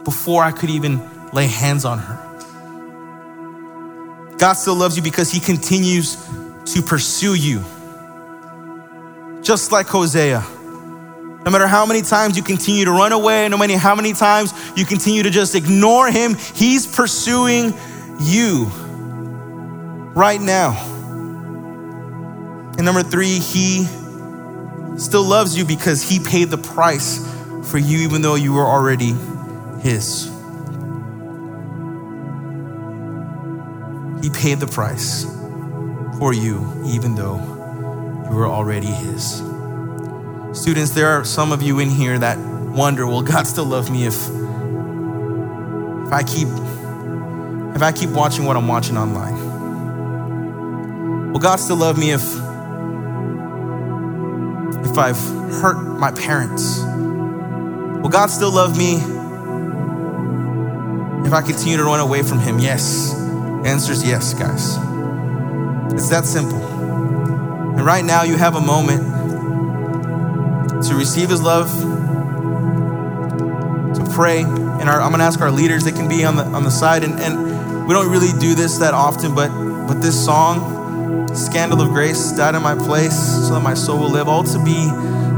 before 0.04 0.42
I 0.42 0.50
could 0.50 0.70
even 0.70 1.00
lay 1.32 1.46
hands 1.46 1.84
on 1.84 1.98
her. 1.98 2.28
God 4.38 4.54
still 4.54 4.74
loves 4.74 4.96
you 4.96 5.02
because 5.02 5.30
he 5.30 5.38
continues 5.38 6.16
to 6.74 6.82
pursue 6.82 7.34
you. 7.34 7.62
Just 9.42 9.70
like 9.72 9.86
Hosea. 9.86 10.44
No 11.44 11.50
matter 11.50 11.66
how 11.66 11.84
many 11.84 12.02
times 12.02 12.36
you 12.36 12.42
continue 12.42 12.84
to 12.84 12.92
run 12.92 13.12
away, 13.12 13.48
no 13.48 13.56
matter 13.58 13.76
how 13.76 13.96
many 13.96 14.12
times 14.12 14.54
you 14.76 14.84
continue 14.84 15.24
to 15.24 15.30
just 15.30 15.54
ignore 15.56 16.10
him, 16.10 16.36
he's 16.54 16.86
pursuing 16.86 17.74
you 18.20 18.70
right 20.14 20.40
now. 20.40 20.70
And 22.76 22.84
number 22.84 23.02
three, 23.02 23.40
he 23.40 23.86
still 24.96 25.24
loves 25.24 25.56
you 25.58 25.64
because 25.64 26.00
he 26.02 26.20
paid 26.20 26.48
the 26.48 26.58
price 26.58 27.26
for 27.70 27.78
you, 27.78 27.98
even 28.00 28.22
though 28.22 28.36
you 28.36 28.52
were 28.52 28.66
already 28.66 29.14
his. 29.80 30.30
He 34.22 34.30
paid 34.30 34.60
the 34.60 34.68
price 34.70 35.24
for 36.18 36.32
you, 36.32 36.84
even 36.86 37.16
though 37.16 37.36
you 38.30 38.36
were 38.36 38.46
already 38.46 38.86
his. 38.86 39.42
Students, 40.52 40.90
there 40.90 41.08
are 41.08 41.24
some 41.24 41.50
of 41.50 41.62
you 41.62 41.78
in 41.78 41.88
here 41.88 42.18
that 42.18 42.38
wonder, 42.38 43.06
will 43.06 43.22
God 43.22 43.46
still 43.46 43.64
love 43.64 43.90
me 43.90 44.04
if, 44.04 44.14
if 46.06 46.12
I 46.12 46.22
keep 46.26 46.48
if 47.74 47.80
I 47.80 47.90
keep 47.90 48.10
watching 48.10 48.44
what 48.44 48.54
I'm 48.58 48.68
watching 48.68 48.98
online? 48.98 49.32
Will 51.32 51.40
God 51.40 51.56
still 51.56 51.76
love 51.76 51.96
me 51.96 52.10
if 52.10 52.22
if 54.84 54.98
I've 54.98 55.16
hurt 55.60 55.82
my 55.98 56.12
parents? 56.12 56.80
Will 58.02 58.10
God 58.10 58.26
still 58.26 58.52
love 58.52 58.76
me 58.76 58.96
if 61.26 61.32
I 61.32 61.40
continue 61.40 61.78
to 61.78 61.84
run 61.84 62.00
away 62.00 62.22
from 62.22 62.40
him? 62.40 62.58
Yes. 62.58 63.14
Answer 63.64 63.92
is 63.92 64.06
yes, 64.06 64.34
guys. 64.34 64.76
It's 65.94 66.10
that 66.10 66.26
simple. 66.26 66.62
And 66.62 67.86
right 67.86 68.04
now 68.04 68.22
you 68.22 68.36
have 68.36 68.54
a 68.54 68.60
moment 68.60 69.21
receive 71.02 71.30
his 71.30 71.42
love, 71.42 71.68
to 73.96 74.04
pray. 74.14 74.42
And 74.42 74.88
our, 74.88 75.00
I'm 75.00 75.10
gonna 75.10 75.24
ask 75.24 75.40
our 75.40 75.50
leaders, 75.50 75.82
they 75.82 75.90
can 75.90 76.08
be 76.08 76.24
on 76.24 76.36
the 76.36 76.44
on 76.44 76.62
the 76.62 76.70
side. 76.70 77.02
And, 77.02 77.18
and 77.18 77.88
we 77.88 77.92
don't 77.92 78.08
really 78.08 78.30
do 78.38 78.54
this 78.54 78.78
that 78.78 78.94
often, 78.94 79.34
but 79.34 79.50
but 79.88 80.00
this 80.00 80.24
song, 80.24 81.26
Scandal 81.34 81.82
of 81.82 81.88
Grace, 81.88 82.30
died 82.30 82.54
in 82.54 82.62
my 82.62 82.76
place 82.76 83.18
so 83.48 83.54
that 83.54 83.62
my 83.64 83.74
soul 83.74 83.98
will 83.98 84.10
live, 84.10 84.28
all 84.28 84.44
to 84.44 84.64
be 84.64 84.86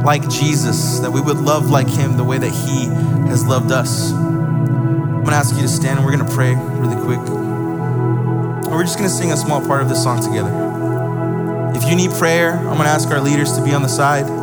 like 0.05 0.29
Jesus, 0.29 0.99
that 0.99 1.11
we 1.11 1.23
would 1.23 1.39
love 1.39 1.71
like 1.71 1.89
him 1.89 2.19
the 2.19 2.25
way 2.25 2.37
that 2.37 2.53
he 2.53 2.85
has 3.31 3.47
loved 3.47 3.73
us. 3.73 4.13
I'm 4.13 5.25
gonna 5.25 5.37
ask 5.37 5.57
you 5.57 5.63
to 5.63 5.69
stand 5.69 5.99
and 5.99 6.05
we're 6.05 6.15
gonna 6.15 6.31
pray 6.31 6.55
really 6.55 7.01
quick. 7.03 7.25
And 7.27 8.71
we're 8.71 8.85
just 8.85 8.99
gonna 8.99 9.09
sing 9.09 9.33
a 9.33 9.37
small 9.39 9.67
part 9.67 9.81
of 9.81 9.89
this 9.89 10.03
song 10.03 10.23
together. 10.23 10.53
If 11.75 11.89
you 11.89 11.97
need 11.97 12.11
prayer, 12.11 12.53
I'm 12.53 12.77
gonna 12.77 12.91
ask 12.91 13.09
our 13.09 13.21
leaders 13.21 13.57
to 13.57 13.65
be 13.65 13.73
on 13.73 13.81
the 13.81 13.89
side. 13.89 14.34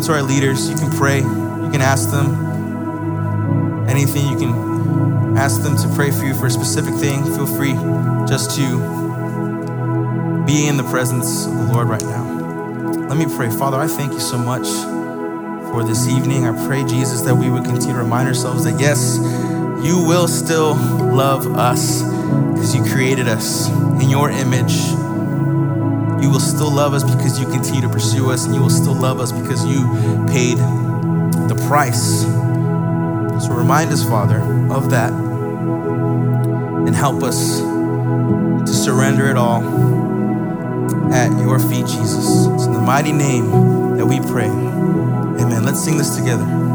Go 0.00 0.02
to 0.02 0.12
our 0.12 0.22
leaders, 0.22 0.68
you 0.68 0.76
can 0.76 0.90
pray, 0.90 1.20
you 1.20 1.70
can 1.72 1.80
ask 1.80 2.10
them 2.10 3.88
anything, 3.88 4.28
you 4.28 4.36
can 4.36 5.38
ask 5.38 5.62
them 5.62 5.74
to 5.74 5.88
pray 5.94 6.10
for 6.10 6.24
you 6.26 6.34
for 6.34 6.46
a 6.46 6.50
specific 6.50 6.92
thing. 6.94 7.24
Feel 7.24 7.46
free 7.46 7.72
just 8.28 8.54
to 8.56 8.76
be 10.44 10.66
in 10.66 10.76
the 10.76 10.86
presence 10.90 11.46
of 11.46 11.54
the 11.54 11.72
Lord 11.72 11.88
right 11.88 12.02
now. 12.02 12.24
Let 13.08 13.16
me 13.16 13.24
pray. 13.36 13.48
Father, 13.48 13.78
I 13.78 13.86
thank 13.86 14.12
you 14.12 14.20
so 14.20 14.36
much 14.36 14.66
for 15.70 15.82
this 15.82 16.06
evening. 16.08 16.46
I 16.46 16.66
pray, 16.66 16.84
Jesus, 16.84 17.22
that 17.22 17.34
we 17.34 17.48
would 17.48 17.64
continue 17.64 17.94
to 17.94 18.02
remind 18.02 18.28
ourselves 18.28 18.64
that 18.64 18.78
yes, 18.78 19.16
you 19.82 20.04
will 20.06 20.28
still 20.28 20.74
love 20.74 21.46
us 21.56 22.02
because 22.02 22.74
you 22.74 22.84
created 22.84 23.28
us 23.28 23.70
in 24.02 24.10
your 24.10 24.28
image. 24.28 25.05
You 26.26 26.32
will 26.32 26.40
still 26.40 26.72
love 26.72 26.92
us 26.92 27.04
because 27.04 27.38
you 27.38 27.46
continue 27.46 27.82
to 27.82 27.88
pursue 27.88 28.32
us, 28.32 28.46
and 28.46 28.52
you 28.52 28.60
will 28.60 28.68
still 28.68 28.96
love 28.96 29.20
us 29.20 29.30
because 29.30 29.64
you 29.64 29.86
paid 30.26 30.58
the 30.58 31.54
price. 31.68 32.22
So 33.46 33.54
remind 33.54 33.92
us, 33.92 34.02
Father, 34.02 34.40
of 34.72 34.90
that 34.90 35.12
and 35.12 36.96
help 36.96 37.22
us 37.22 37.60
to 37.60 38.66
surrender 38.66 39.30
it 39.30 39.36
all 39.36 39.62
at 41.12 41.30
your 41.40 41.60
feet, 41.60 41.86
Jesus. 41.86 42.46
It's 42.46 42.66
in 42.66 42.72
the 42.72 42.80
mighty 42.80 43.12
name 43.12 43.96
that 43.96 44.04
we 44.04 44.18
pray. 44.18 44.48
Amen. 44.48 45.64
Let's 45.64 45.80
sing 45.84 45.96
this 45.96 46.16
together. 46.16 46.65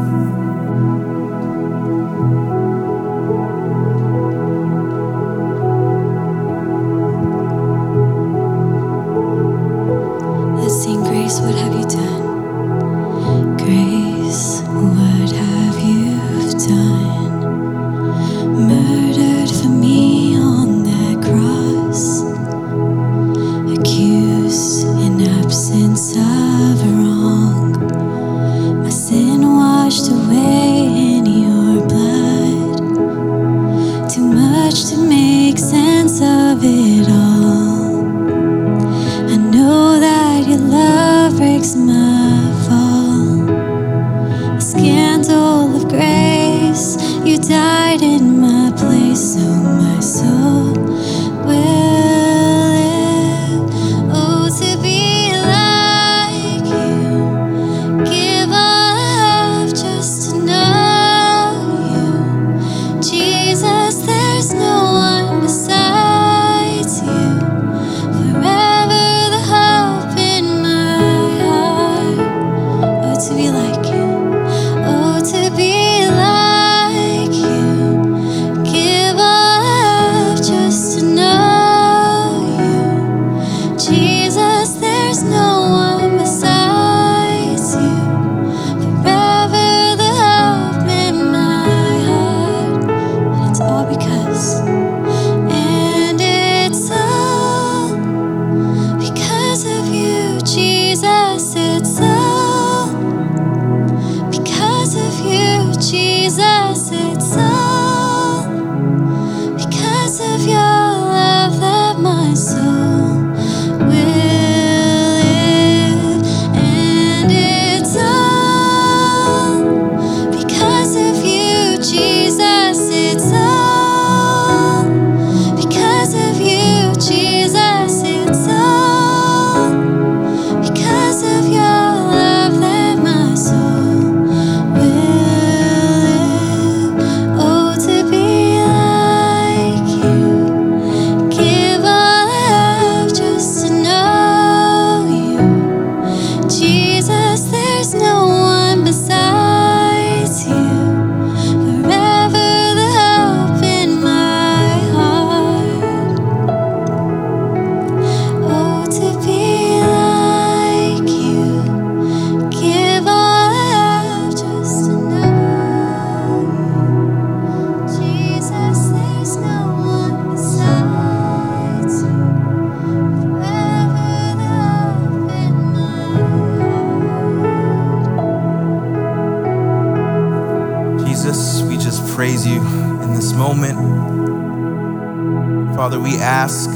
Father, 185.82 185.98
we 185.98 186.14
ask 186.18 186.70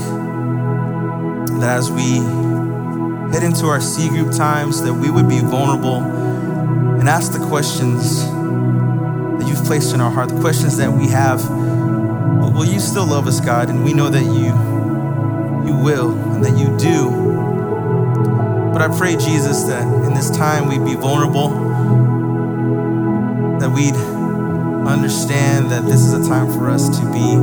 that 1.60 1.78
as 1.78 1.92
we 1.92 2.16
head 3.32 3.44
into 3.44 3.66
our 3.66 3.80
C 3.80 4.08
group 4.08 4.34
times, 4.34 4.82
that 4.82 4.92
we 4.92 5.08
would 5.08 5.28
be 5.28 5.38
vulnerable 5.38 6.02
and 6.02 7.08
ask 7.08 7.30
the 7.30 7.38
questions 7.46 8.24
that 8.24 9.46
you've 9.46 9.64
placed 9.64 9.94
in 9.94 10.00
our 10.00 10.10
heart, 10.10 10.30
the 10.30 10.40
questions 10.40 10.76
that 10.78 10.90
we 10.90 11.06
have. 11.06 11.38
But 11.48 12.52
will 12.52 12.64
you 12.64 12.80
still 12.80 13.06
love 13.06 13.28
us, 13.28 13.40
God? 13.40 13.68
And 13.68 13.84
we 13.84 13.94
know 13.94 14.10
that 14.10 14.24
you 14.24 14.52
you 15.68 15.76
will 15.84 16.10
and 16.32 16.44
that 16.44 16.58
you 16.58 16.76
do. 16.76 17.08
But 18.72 18.82
I 18.82 18.88
pray, 18.98 19.16
Jesus, 19.16 19.62
that 19.64 19.82
in 20.04 20.14
this 20.14 20.30
time 20.30 20.66
we'd 20.66 20.84
be 20.84 20.96
vulnerable, 20.96 21.50
that 23.60 23.70
we'd 23.70 24.15
understand 24.86 25.70
that 25.70 25.84
this 25.84 26.00
is 26.00 26.12
a 26.12 26.28
time 26.28 26.52
for 26.52 26.70
us 26.70 26.88
to 26.98 27.04
be 27.12 27.36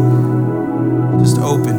just 1.24 1.38
open 1.40 1.78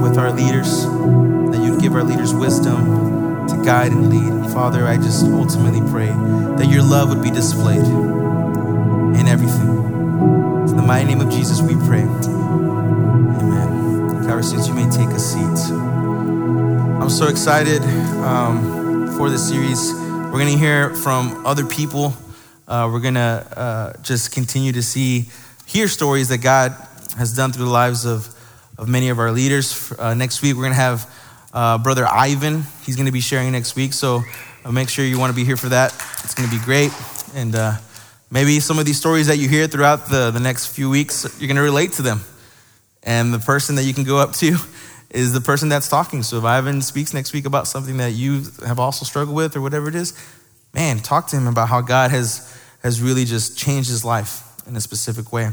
with 0.00 0.16
our 0.16 0.32
leaders, 0.32 0.84
that 0.84 1.60
you'd 1.62 1.80
give 1.80 1.94
our 1.94 2.02
leaders 2.04 2.32
wisdom 2.32 3.46
to 3.48 3.62
guide 3.64 3.92
and 3.92 4.10
lead. 4.10 4.52
Father, 4.52 4.86
I 4.86 4.96
just 4.96 5.24
ultimately 5.24 5.80
pray 5.90 6.08
that 6.56 6.68
your 6.68 6.82
love 6.82 7.08
would 7.08 7.22
be 7.22 7.30
displayed 7.30 7.84
in 7.84 9.28
everything. 9.28 9.68
In 10.68 10.76
the 10.76 10.82
mighty 10.82 11.06
name 11.06 11.20
of 11.20 11.30
Jesus, 11.30 11.60
we 11.60 11.74
pray. 11.86 12.02
Amen. 13.40 14.24
Cover 14.26 14.42
seats, 14.42 14.68
you 14.68 14.74
may 14.74 14.88
take 14.90 15.08
a 15.08 15.18
seat. 15.18 15.72
I'm 17.00 17.10
so 17.10 17.28
excited 17.28 17.82
um, 18.22 19.08
for 19.16 19.30
this 19.30 19.48
series. 19.48 19.92
We're 19.94 20.38
going 20.38 20.52
to 20.52 20.58
hear 20.58 20.94
from 20.94 21.44
other 21.44 21.64
people. 21.64 22.14
Uh, 22.70 22.88
we're 22.88 23.00
going 23.00 23.14
to 23.14 23.20
uh, 23.56 23.92
just 24.00 24.30
continue 24.30 24.70
to 24.70 24.80
see, 24.80 25.28
hear 25.66 25.88
stories 25.88 26.28
that 26.28 26.38
God 26.38 26.70
has 27.18 27.34
done 27.34 27.50
through 27.50 27.64
the 27.64 27.70
lives 27.70 28.04
of, 28.04 28.32
of 28.78 28.88
many 28.88 29.08
of 29.08 29.18
our 29.18 29.32
leaders. 29.32 29.92
Uh, 29.98 30.14
next 30.14 30.40
week, 30.40 30.54
we're 30.54 30.62
going 30.62 30.74
to 30.74 30.76
have 30.76 31.12
uh, 31.52 31.78
Brother 31.78 32.06
Ivan. 32.06 32.62
He's 32.86 32.94
going 32.94 33.06
to 33.06 33.12
be 33.12 33.20
sharing 33.20 33.50
next 33.50 33.74
week. 33.74 33.92
So 33.92 34.22
uh, 34.64 34.70
make 34.70 34.88
sure 34.88 35.04
you 35.04 35.18
want 35.18 35.32
to 35.32 35.36
be 35.36 35.44
here 35.44 35.56
for 35.56 35.68
that. 35.70 35.92
It's 36.22 36.32
going 36.32 36.48
to 36.48 36.56
be 36.56 36.64
great. 36.64 36.92
And 37.34 37.56
uh, 37.56 37.72
maybe 38.30 38.60
some 38.60 38.78
of 38.78 38.86
these 38.86 38.98
stories 38.98 39.26
that 39.26 39.38
you 39.38 39.48
hear 39.48 39.66
throughout 39.66 40.08
the, 40.08 40.30
the 40.30 40.38
next 40.38 40.68
few 40.68 40.88
weeks, 40.88 41.24
you're 41.40 41.48
going 41.48 41.56
to 41.56 41.62
relate 41.62 41.94
to 41.94 42.02
them. 42.02 42.20
And 43.02 43.34
the 43.34 43.40
person 43.40 43.74
that 43.74 43.82
you 43.82 43.94
can 43.94 44.04
go 44.04 44.18
up 44.18 44.32
to 44.34 44.56
is 45.10 45.32
the 45.32 45.40
person 45.40 45.68
that's 45.70 45.88
talking. 45.88 46.22
So 46.22 46.38
if 46.38 46.44
Ivan 46.44 46.82
speaks 46.82 47.12
next 47.14 47.32
week 47.32 47.46
about 47.46 47.66
something 47.66 47.96
that 47.96 48.12
you 48.12 48.44
have 48.64 48.78
also 48.78 49.04
struggled 49.04 49.34
with 49.34 49.56
or 49.56 49.60
whatever 49.60 49.88
it 49.88 49.96
is, 49.96 50.16
man, 50.72 51.00
talk 51.00 51.26
to 51.28 51.36
him 51.36 51.46
about 51.46 51.68
how 51.68 51.80
God 51.80 52.10
has, 52.12 52.56
has 52.82 53.00
really 53.00 53.24
just 53.24 53.58
changed 53.58 53.88
his 53.88 54.04
life 54.04 54.42
in 54.66 54.76
a 54.76 54.80
specific 54.80 55.32
way. 55.32 55.50